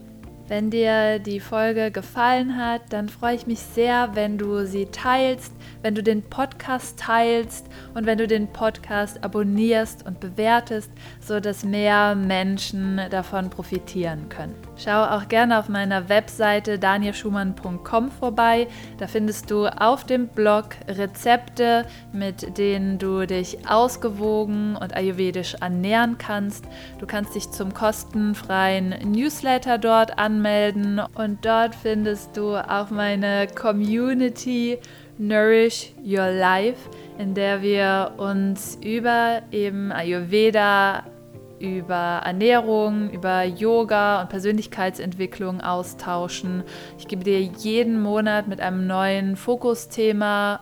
Wenn 0.48 0.70
dir 0.70 1.20
die 1.20 1.40
Folge 1.40 1.92
gefallen 1.92 2.58
hat, 2.58 2.82
dann 2.90 3.08
freue 3.08 3.36
ich 3.36 3.48
mich 3.48 3.60
sehr, 3.60 4.10
wenn 4.16 4.38
du 4.38 4.66
sie 4.66 4.88
teilst, 4.88 5.54
wenn 5.82 5.96
du 5.96 6.04
den 6.04 6.22
Podcast 6.24 7.00
teilst 7.00 7.68
und 7.94 8.06
wenn 8.06 8.18
du 8.18 8.28
den 8.28 8.48
Podcast 8.52 9.24
abonnierst 9.24 10.06
und 10.06 10.20
bewertest, 10.20 10.92
sodass 11.22 11.64
mehr 11.64 12.16
Menschen 12.16 13.00
davon 13.10 13.50
profitieren 13.50 14.28
können. 14.28 14.71
Schau 14.78 15.04
auch 15.04 15.28
gerne 15.28 15.60
auf 15.60 15.70
meiner 15.70 16.10
Webseite 16.10 16.80
danielschumann.com 16.80 18.10
vorbei. 18.12 18.68
Da 18.98 19.08
findest 19.08 19.52
du 19.52 19.68
auf 19.68 20.06
dem 20.06 20.28
Blog 20.28 20.70
Rezepte, 20.88 21.86
mit 22.14 22.58
denen 22.58 22.98
du 22.98 23.28
dich 23.28 23.70
ausgewogen 23.70 24.76
und 24.76 24.96
ayurvedisch 24.96 25.56
ernähren 25.62 26.18
kannst. 26.18 26.66
Du 27.00 27.06
kannst 27.06 27.36
dich 27.36 27.52
zum 27.52 27.74
kostenfreien 27.74 28.96
Newsletter 29.12 29.78
dort 29.78 30.18
anmelden 30.18 31.00
und 31.16 31.46
dort 31.46 31.76
findest 31.76 32.36
du 32.38 32.56
auch 32.56 32.90
meine 32.90 33.48
Community 33.48 34.80
Nourish 35.18 35.94
Your 36.04 36.32
Life, 36.32 36.90
in 37.20 37.36
der 37.36 37.62
wir 37.62 38.14
uns 38.18 38.80
über 38.82 39.44
eben 39.52 39.92
Ayurveda, 39.92 41.04
über 41.62 42.22
Ernährung, 42.26 43.12
über 43.12 43.44
Yoga 43.44 44.22
und 44.22 44.30
Persönlichkeitsentwicklung 44.30 45.62
austauschen. 45.62 46.64
Ich 46.98 47.08
gebe 47.08 47.24
dir 47.24 47.40
jeden 47.40 48.02
Monat 48.02 48.48
mit 48.48 48.60
einem 48.60 48.88
neuen 48.88 49.36
Fokusthema 49.36 50.62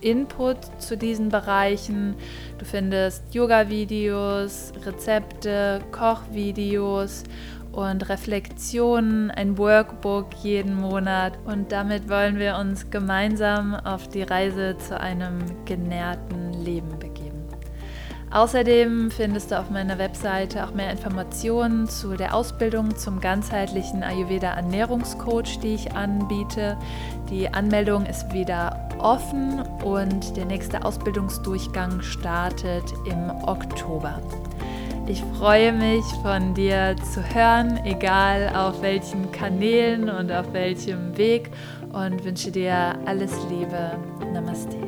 Input 0.00 0.58
zu 0.78 0.96
diesen 0.96 1.28
Bereichen. 1.28 2.14
Du 2.58 2.64
findest 2.64 3.34
Yoga-Videos, 3.34 4.72
Rezepte, 4.84 5.80
Kochvideos 5.92 7.24
und 7.72 8.08
Reflexionen, 8.08 9.30
ein 9.30 9.58
Workbook 9.58 10.28
jeden 10.42 10.74
Monat. 10.74 11.38
Und 11.44 11.72
damit 11.72 12.08
wollen 12.08 12.38
wir 12.38 12.56
uns 12.56 12.90
gemeinsam 12.90 13.74
auf 13.74 14.08
die 14.08 14.22
Reise 14.22 14.76
zu 14.78 14.98
einem 14.98 15.38
genährten 15.64 16.52
Leben 16.64 16.98
begeben. 16.98 17.17
Außerdem 18.30 19.10
findest 19.10 19.50
du 19.50 19.58
auf 19.58 19.70
meiner 19.70 19.98
Webseite 19.98 20.64
auch 20.64 20.72
mehr 20.72 20.90
Informationen 20.90 21.88
zu 21.88 22.16
der 22.16 22.34
Ausbildung 22.34 22.96
zum 22.96 23.20
ganzheitlichen 23.20 24.02
Ayurveda 24.02 24.52
Ernährungscoach, 24.52 25.60
die 25.62 25.74
ich 25.74 25.92
anbiete. 25.92 26.76
Die 27.30 27.48
Anmeldung 27.48 28.04
ist 28.04 28.32
wieder 28.32 28.88
offen 28.98 29.62
und 29.82 30.36
der 30.36 30.44
nächste 30.44 30.84
Ausbildungsdurchgang 30.84 32.02
startet 32.02 32.84
im 33.06 33.30
Oktober. 33.46 34.20
Ich 35.06 35.22
freue 35.38 35.72
mich 35.72 36.04
von 36.22 36.52
dir 36.52 36.94
zu 37.14 37.22
hören, 37.34 37.80
egal 37.84 38.54
auf 38.54 38.82
welchen 38.82 39.32
Kanälen 39.32 40.10
und 40.10 40.30
auf 40.30 40.52
welchem 40.52 41.16
Weg 41.16 41.50
und 41.92 42.22
wünsche 42.24 42.50
dir 42.50 42.98
alles 43.06 43.32
Liebe. 43.48 43.92
Namaste. 44.34 44.87